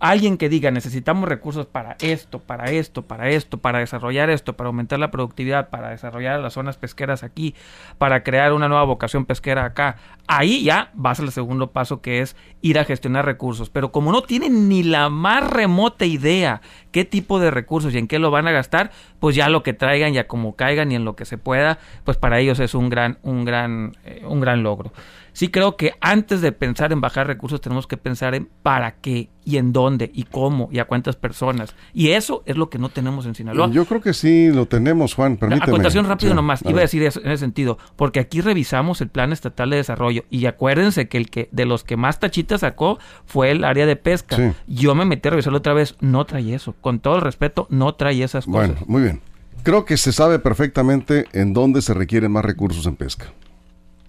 alguien 0.00 0.36
que 0.36 0.48
diga 0.48 0.70
necesitamos 0.70 1.28
recursos 1.28 1.66
para 1.66 1.96
esto, 2.00 2.38
para 2.40 2.70
esto, 2.70 3.02
para 3.02 3.28
esto, 3.28 3.58
para 3.58 3.80
desarrollar 3.80 4.30
esto, 4.30 4.54
para 4.54 4.68
aumentar 4.68 4.98
la 4.98 5.10
productividad, 5.10 5.70
para 5.70 5.90
desarrollar 5.90 6.40
las 6.40 6.52
zonas 6.54 6.76
pesqueras 6.76 7.22
aquí, 7.22 7.54
para 7.98 8.22
crear 8.22 8.52
una 8.52 8.68
nueva 8.68 8.84
vocación 8.84 9.26
pesquera 9.26 9.64
acá, 9.64 9.96
ahí 10.26 10.62
ya 10.62 10.90
vas 10.94 11.20
al 11.20 11.32
segundo 11.32 11.72
paso 11.72 12.00
que 12.00 12.20
es 12.20 12.36
ir 12.60 12.78
a 12.78 12.84
gestionar 12.84 13.24
recursos. 13.24 13.70
Pero 13.70 13.92
como 13.92 14.12
no 14.12 14.22
tienen 14.22 14.68
ni 14.68 14.82
la 14.82 15.08
más 15.08 15.48
remota 15.48 16.04
idea 16.04 16.60
qué 16.92 17.04
tipo 17.04 17.38
de 17.40 17.50
recursos 17.50 17.94
y 17.94 17.98
en 17.98 18.06
qué 18.06 18.18
lo 18.18 18.30
van 18.30 18.46
a 18.46 18.52
gastar, 18.52 18.90
pues 19.20 19.34
ya 19.36 19.48
lo 19.48 19.62
que 19.62 19.72
traigan, 19.72 20.12
ya 20.12 20.26
como 20.26 20.56
caigan 20.56 20.92
y 20.92 20.94
en 20.94 21.04
lo 21.04 21.16
que 21.16 21.24
se 21.24 21.38
pueda, 21.38 21.78
pues 22.04 22.16
para 22.16 22.38
ellos 22.38 22.60
es 22.60 22.74
un 22.74 22.88
gran, 22.88 23.18
un 23.22 23.44
gran, 23.44 23.96
eh, 24.04 24.22
un 24.26 24.40
gran 24.40 24.62
logro 24.62 24.92
sí 25.38 25.50
creo 25.50 25.76
que 25.76 25.92
antes 26.00 26.40
de 26.40 26.50
pensar 26.50 26.90
en 26.90 27.00
bajar 27.00 27.28
recursos 27.28 27.60
tenemos 27.60 27.86
que 27.86 27.96
pensar 27.96 28.34
en 28.34 28.48
para 28.64 28.96
qué 28.96 29.30
y 29.44 29.58
en 29.58 29.72
dónde 29.72 30.10
y 30.12 30.24
cómo 30.24 30.68
y 30.72 30.80
a 30.80 30.86
cuántas 30.86 31.14
personas. 31.14 31.76
Y 31.94 32.08
eso 32.08 32.42
es 32.44 32.56
lo 32.56 32.68
que 32.70 32.80
no 32.80 32.88
tenemos 32.88 33.24
en 33.24 33.36
Sinaloa. 33.36 33.70
Yo 33.70 33.84
creo 33.84 34.00
que 34.00 34.14
sí 34.14 34.50
lo 34.52 34.66
tenemos, 34.66 35.14
Juan. 35.14 35.36
Permíteme. 35.36 35.70
Acotación 35.70 36.06
rápido 36.06 36.34
nomás. 36.34 36.62
Iba 36.66 36.78
a 36.78 36.82
decir 36.82 37.04
eso 37.04 37.20
en 37.20 37.30
ese 37.30 37.38
sentido. 37.38 37.78
Porque 37.94 38.18
aquí 38.18 38.40
revisamos 38.40 39.00
el 39.00 39.10
Plan 39.10 39.30
Estatal 39.30 39.70
de 39.70 39.76
Desarrollo 39.76 40.24
y 40.28 40.44
acuérdense 40.46 41.08
que 41.08 41.18
el 41.18 41.30
que 41.30 41.48
de 41.52 41.66
los 41.66 41.84
que 41.84 41.96
más 41.96 42.18
tachitas 42.18 42.62
sacó 42.62 42.98
fue 43.24 43.52
el 43.52 43.62
área 43.62 43.86
de 43.86 43.94
pesca. 43.94 44.56
Yo 44.66 44.96
me 44.96 45.04
metí 45.04 45.28
a 45.28 45.30
revisarlo 45.30 45.58
otra 45.58 45.72
vez. 45.72 45.94
No 46.00 46.26
trae 46.26 46.52
eso. 46.52 46.74
Con 46.80 46.98
todo 46.98 47.14
el 47.14 47.22
respeto, 47.22 47.68
no 47.70 47.94
trae 47.94 48.24
esas 48.24 48.44
cosas. 48.44 48.70
Bueno, 48.70 48.74
muy 48.88 49.02
bien. 49.02 49.20
Creo 49.62 49.84
que 49.84 49.96
se 49.98 50.12
sabe 50.12 50.40
perfectamente 50.40 51.26
en 51.32 51.52
dónde 51.52 51.80
se 51.80 51.94
requieren 51.94 52.32
más 52.32 52.44
recursos 52.44 52.86
en 52.86 52.96
pesca. 52.96 53.32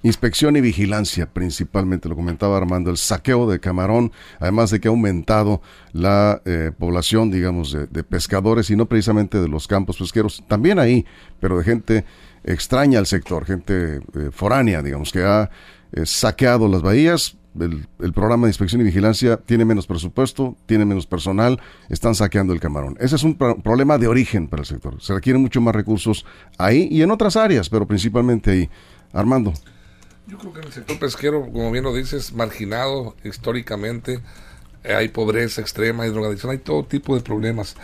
Inspección 0.01 0.55
y 0.55 0.62
vigilancia, 0.62 1.25
principalmente, 1.25 2.07
lo 2.07 2.15
comentaba 2.15 2.55
Armando, 2.55 2.89
el 2.89 2.95
saqueo 2.95 3.49
de 3.49 3.59
camarón, 3.59 4.13
además 4.39 4.71
de 4.71 4.79
que 4.79 4.88
ha 4.88 4.91
aumentado 4.91 5.62
la 5.91 6.41
eh, 6.45 6.71
población, 6.77 7.31
digamos, 7.31 7.73
de, 7.73 8.03
pescadores 8.05 8.69
y 8.69 8.77
no 8.77 8.85
precisamente 8.85 9.41
de 9.41 9.49
los 9.49 9.67
campos 9.67 9.97
pesqueros, 9.97 10.41
también 10.47 10.79
ahí, 10.79 11.05
pero 11.41 11.57
de 11.57 11.65
gente 11.65 12.05
extraña 12.45 12.97
al 12.97 13.07
sector, 13.07 13.45
gente 13.45 13.97
eh, 13.97 14.29
foránea, 14.31 14.81
digamos, 14.81 15.12
que 15.12 15.23
ha 15.23 15.49
eh, 15.91 16.05
saqueado 16.05 16.69
las 16.69 16.81
bahías. 16.81 17.35
El, 17.59 17.85
el, 17.99 18.13
programa 18.13 18.45
de 18.45 18.51
inspección 18.51 18.79
y 18.79 18.85
vigilancia 18.85 19.35
tiene 19.35 19.65
menos 19.65 19.85
presupuesto, 19.85 20.55
tiene 20.65 20.85
menos 20.85 21.07
personal, 21.07 21.59
están 21.89 22.15
saqueando 22.15 22.53
el 22.53 22.62
camarón. 22.62 22.95
Ese 23.01 23.17
es 23.17 23.23
un 23.23 23.35
problema 23.35 23.97
de 23.97 24.07
origen 24.07 24.47
para 24.47 24.62
el 24.62 24.65
sector. 24.65 25.01
Se 25.01 25.13
requieren 25.13 25.41
mucho 25.41 25.59
más 25.59 25.75
recursos 25.75 26.25
ahí 26.57 26.88
y 26.89 27.01
en 27.01 27.12
otras 27.12 27.35
áreas, 27.35 27.67
pero 27.67 27.85
principalmente 27.85 28.51
ahí. 28.51 28.69
Armando. 29.12 29.53
Yo 30.29 30.37
creo 30.37 30.53
que 30.53 30.59
en 30.59 30.67
el 30.67 30.73
sector 30.73 30.99
pesquero, 30.99 31.41
como 31.51 31.71
bien 31.71 31.83
lo 31.83 31.93
dices, 31.93 32.33
marginado 32.33 33.15
históricamente, 33.23 34.19
eh, 34.83 34.93
hay 34.93 35.07
pobreza 35.07 35.59
extrema, 35.61 36.03
hay 36.03 36.11
drogadicción, 36.11 36.51
hay 36.51 36.59
todo 36.59 36.83
tipo 36.85 37.15
de 37.15 37.21
problemas, 37.21 37.75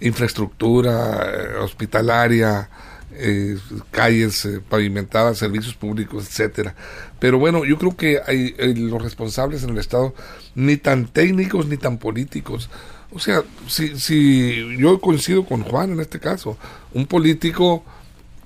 infraestructura, 0.00 1.30
eh, 1.30 1.56
hospitalaria, 1.56 2.70
eh, 3.12 3.58
calles 3.90 4.48
pavimentadas, 4.70 5.36
servicios 5.36 5.74
públicos, 5.74 6.26
etcétera. 6.26 6.74
Pero 7.18 7.38
bueno, 7.38 7.66
yo 7.66 7.76
creo 7.76 7.94
que 7.94 8.18
hay, 8.26 8.54
los 8.76 9.02
responsables 9.02 9.62
en 9.62 9.70
el 9.70 9.78
Estado, 9.78 10.14
ni 10.54 10.78
tan 10.78 11.06
técnicos 11.06 11.66
ni 11.66 11.76
tan 11.76 11.98
políticos. 11.98 12.70
O 13.12 13.18
sea, 13.18 13.42
si, 13.68 14.00
si 14.00 14.78
yo 14.78 14.98
coincido 15.02 15.44
con 15.44 15.64
Juan 15.64 15.92
en 15.92 16.00
este 16.00 16.18
caso, 16.18 16.56
un 16.94 17.06
político 17.06 17.84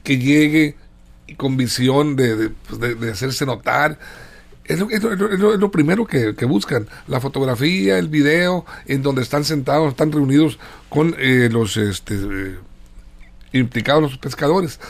que 0.03 0.19
llegue 0.19 0.75
con 1.37 1.57
visión 1.57 2.17
de, 2.17 2.51
pues, 2.69 3.01
de, 3.01 3.11
hacerse 3.11 3.47
notar. 3.47 3.99
Es 4.65 4.79
lo, 4.79 4.89
es 4.89 5.03
es 5.05 5.39
lo, 5.41 5.71
primero 5.71 6.07
que, 6.07 6.33
buscan, 6.47 6.89
la 7.07 7.21
fotografía, 7.21 7.99
el 7.99 8.09
video, 8.09 8.65
en 8.87 9.03
donde 9.03 9.23
están 9.23 9.45
sentados, 9.45 9.91
están 9.91 10.11
reunidos 10.11 10.59
con 10.89 11.15
eh, 11.19 11.49
los 11.51 11.77
este, 11.77 12.15
eh, 12.15 12.57
implicados, 13.53 14.03
los 14.03 14.19
pescadores. 14.19 14.81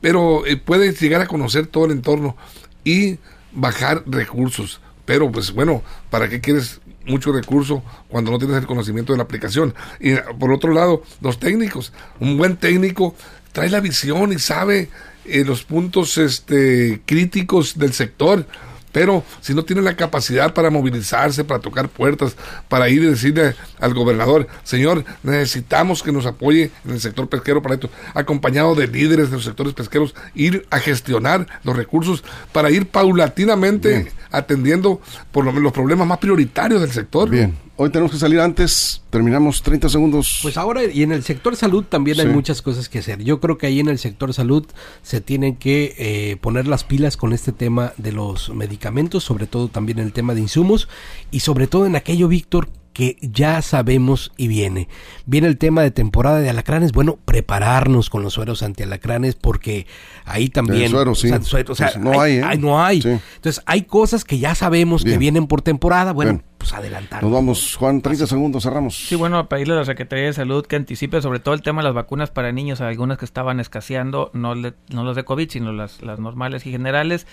Pero 0.00 0.46
eh, 0.46 0.56
puedes 0.56 1.00
llegar 1.00 1.20
a 1.20 1.26
conocer 1.26 1.66
todo 1.66 1.84
el 1.84 1.92
entorno 1.92 2.36
y 2.82 3.18
bajar 3.52 4.02
recursos. 4.06 4.80
Pero 5.04 5.30
pues 5.30 5.52
bueno, 5.52 5.82
¿para 6.10 6.28
qué 6.28 6.40
quieres 6.40 6.80
mucho 7.04 7.32
recurso 7.32 7.82
cuando 8.08 8.30
no 8.30 8.38
tienes 8.38 8.56
el 8.56 8.66
conocimiento 8.66 9.12
de 9.12 9.18
la 9.18 9.24
aplicación? 9.24 9.74
Y 10.00 10.14
por 10.38 10.52
otro 10.52 10.72
lado, 10.72 11.02
los 11.20 11.38
técnicos. 11.38 11.92
Un 12.18 12.36
buen 12.36 12.56
técnico 12.56 13.14
trae 13.52 13.68
la 13.68 13.80
visión 13.80 14.32
y 14.32 14.38
sabe 14.38 14.88
eh, 15.30 15.44
los 15.44 15.64
puntos 15.64 16.18
este, 16.18 17.00
críticos 17.06 17.78
del 17.78 17.92
sector. 17.92 18.46
Pero 18.92 19.24
si 19.40 19.54
no 19.54 19.64
tiene 19.64 19.82
la 19.82 19.96
capacidad 19.96 20.52
para 20.52 20.70
movilizarse, 20.70 21.44
para 21.44 21.60
tocar 21.60 21.88
puertas, 21.88 22.36
para 22.68 22.88
ir 22.88 23.02
y 23.02 23.06
decirle 23.06 23.54
al 23.78 23.94
gobernador, 23.94 24.48
señor, 24.64 25.04
necesitamos 25.22 26.02
que 26.02 26.10
nos 26.10 26.26
apoye 26.26 26.72
en 26.84 26.90
el 26.90 27.00
sector 27.00 27.28
pesquero 27.28 27.62
para 27.62 27.76
esto, 27.76 27.88
acompañado 28.14 28.74
de 28.74 28.88
líderes 28.88 29.30
de 29.30 29.36
los 29.36 29.44
sectores 29.44 29.74
pesqueros, 29.74 30.14
ir 30.34 30.66
a 30.70 30.80
gestionar 30.80 31.46
los 31.62 31.76
recursos 31.76 32.24
para 32.52 32.70
ir 32.70 32.86
paulatinamente 32.86 34.10
atendiendo 34.32 35.00
por 35.30 35.44
lo, 35.44 35.52
los 35.52 35.72
problemas 35.72 36.06
más 36.06 36.18
prioritarios 36.18 36.80
del 36.80 36.90
sector. 36.90 37.30
Bien, 37.30 37.56
Hoy 37.82 37.88
tenemos 37.88 38.12
que 38.12 38.18
salir 38.18 38.40
antes, 38.40 39.00
terminamos 39.08 39.62
30 39.62 39.88
segundos. 39.88 40.40
Pues 40.42 40.58
ahora, 40.58 40.84
y 40.84 41.02
en 41.02 41.12
el 41.12 41.22
sector 41.22 41.56
salud 41.56 41.82
también 41.82 42.20
hay 42.20 42.26
muchas 42.26 42.60
cosas 42.60 42.90
que 42.90 42.98
hacer. 42.98 43.24
Yo 43.24 43.40
creo 43.40 43.56
que 43.56 43.68
ahí 43.68 43.80
en 43.80 43.88
el 43.88 43.98
sector 43.98 44.34
salud 44.34 44.66
se 45.00 45.22
tienen 45.22 45.56
que 45.56 45.94
eh, 45.96 46.36
poner 46.42 46.66
las 46.66 46.84
pilas 46.84 47.16
con 47.16 47.32
este 47.32 47.52
tema 47.52 47.94
de 47.96 48.12
los 48.12 48.50
medicamentos, 48.50 49.24
sobre 49.24 49.46
todo 49.46 49.68
también 49.68 49.98
el 49.98 50.12
tema 50.12 50.34
de 50.34 50.42
insumos, 50.42 50.90
y 51.30 51.40
sobre 51.40 51.68
todo 51.68 51.86
en 51.86 51.96
aquello, 51.96 52.28
Víctor, 52.28 52.68
que 52.92 53.16
ya 53.22 53.62
sabemos 53.62 54.30
y 54.36 54.48
viene. 54.48 54.86
Viene 55.24 55.46
el 55.46 55.56
tema 55.56 55.80
de 55.80 55.90
temporada 55.90 56.40
de 56.40 56.50
alacranes. 56.50 56.92
Bueno, 56.92 57.18
prepararnos 57.24 58.10
con 58.10 58.22
los 58.22 58.34
sueros 58.34 58.62
antialacranes 58.62 59.36
porque 59.36 59.86
ahí 60.26 60.50
también... 60.50 60.90
Suero, 60.90 61.14
sí. 61.14 61.30
Pues 61.30 61.96
no 61.96 62.20
hay, 62.20 62.40
¿eh? 62.40 62.58
no 62.58 62.84
hay. 62.84 62.98
Entonces 62.98 63.62
hay 63.64 63.84
cosas 63.84 64.24
que 64.24 64.38
ya 64.38 64.54
sabemos 64.54 65.02
que 65.02 65.16
vienen 65.16 65.46
por 65.46 65.62
temporada. 65.62 66.12
Bueno, 66.12 66.42
pues 66.60 66.74
adelantar. 66.74 67.22
Nos 67.22 67.32
vamos, 67.32 67.74
Juan, 67.76 68.02
30 68.02 68.26
segundos, 68.26 68.62
cerramos. 68.62 68.94
Sí, 68.94 69.16
bueno, 69.16 69.48
pedirle 69.48 69.72
a 69.72 69.78
la 69.78 69.84
Secretaría 69.86 70.26
de 70.26 70.34
Salud 70.34 70.66
que 70.66 70.76
anticipe 70.76 71.22
sobre 71.22 71.40
todo 71.40 71.54
el 71.54 71.62
tema 71.62 71.80
de 71.80 71.86
las 71.86 71.94
vacunas 71.94 72.30
para 72.30 72.52
niños, 72.52 72.82
algunas 72.82 73.16
que 73.16 73.24
estaban 73.24 73.60
escaseando, 73.60 74.30
no, 74.34 74.54
no 74.54 75.04
las 75.04 75.16
de 75.16 75.24
COVID, 75.24 75.48
sino 75.48 75.72
las, 75.72 76.02
las 76.02 76.20
normales 76.20 76.66
y 76.66 76.70
generales 76.70 77.26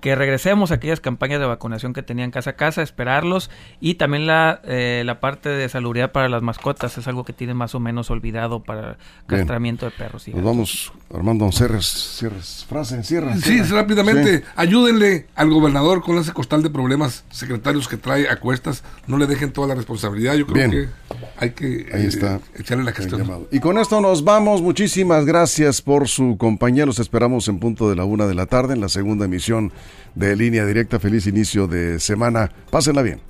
que 0.00 0.14
regresemos 0.14 0.70
a 0.70 0.74
aquellas 0.74 1.00
campañas 1.00 1.40
de 1.40 1.46
vacunación 1.46 1.92
que 1.92 2.02
tenían 2.02 2.30
casa 2.30 2.50
a 2.50 2.52
casa, 2.54 2.82
esperarlos 2.82 3.50
y 3.80 3.94
también 3.94 4.26
la, 4.26 4.60
eh, 4.64 5.02
la 5.04 5.20
parte 5.20 5.48
de 5.48 5.68
salubridad 5.68 6.12
para 6.12 6.28
las 6.28 6.42
mascotas 6.42 6.98
es 6.98 7.08
algo 7.08 7.24
que 7.24 7.32
tiene 7.32 7.54
más 7.54 7.74
o 7.74 7.80
menos 7.80 8.10
olvidado 8.10 8.62
para 8.62 8.98
castramiento 9.26 9.86
de 9.86 9.92
perros. 9.92 10.28
Y 10.28 10.32
Nos 10.32 10.44
vamos, 10.44 10.92
Armando, 11.14 11.50
cierres, 11.50 11.86
cierres, 12.18 12.66
frase, 12.68 13.02
cierra. 13.02 13.36
Sí, 13.36 13.62
rápidamente, 13.62 14.44
ayúdenle 14.54 15.26
al 15.34 15.50
gobernador 15.50 16.02
con 16.02 16.18
ese 16.18 16.32
costal 16.32 16.62
de 16.62 16.70
problemas 16.70 17.24
secretarios 17.30 17.88
que 17.88 17.96
trae 17.96 18.28
a 18.28 18.36
cuestas, 18.36 18.84
no 19.06 19.16
le 19.16 19.26
dejen 19.26 19.52
toda 19.52 19.68
la 19.68 19.74
responsabilidad, 19.74 20.34
yo 20.34 20.46
creo 20.46 20.70
que 20.70 20.88
hay 21.38 21.50
que 21.50 21.86
Ahí 21.92 22.06
está, 22.06 22.36
eh, 22.36 22.40
echarle 22.60 22.84
la 22.84 22.92
gestión. 22.92 23.46
Y 23.50 23.60
con 23.60 23.78
esto 23.78 24.00
nos 24.00 24.24
vamos, 24.24 24.62
muchísimas 24.62 25.24
gracias 25.24 25.82
por 25.82 26.08
su 26.08 26.36
compañía, 26.38 26.86
los 26.86 26.98
esperamos 26.98 27.48
en 27.48 27.58
punto 27.58 27.88
de 27.88 27.96
la 27.96 28.04
una 28.04 28.26
de 28.26 28.34
la 28.34 28.46
tarde 28.46 28.74
en 28.74 28.80
la 28.80 28.88
segunda 28.88 29.26
emisión 29.26 29.72
de 30.14 30.36
línea 30.36 30.64
directa. 30.64 30.98
Feliz 30.98 31.26
inicio 31.26 31.66
de 31.66 32.00
semana. 32.00 32.50
Pásenla 32.70 33.02
bien. 33.02 33.20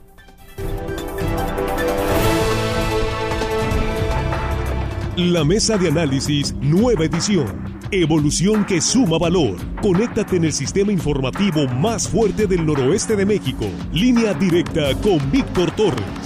La 5.16 5.44
mesa 5.44 5.78
de 5.78 5.88
análisis, 5.88 6.54
nueva 6.60 7.06
edición. 7.06 7.76
Evolución 7.90 8.66
que 8.66 8.82
suma 8.82 9.16
valor. 9.18 9.56
Conéctate 9.80 10.36
en 10.36 10.44
el 10.44 10.52
sistema 10.52 10.92
informativo 10.92 11.66
más 11.68 12.06
fuerte 12.06 12.46
del 12.46 12.66
noroeste 12.66 13.16
de 13.16 13.24
México. 13.24 13.64
Línea 13.92 14.34
directa 14.34 14.94
con 15.00 15.18
Víctor 15.30 15.70
Torres. 15.70 16.25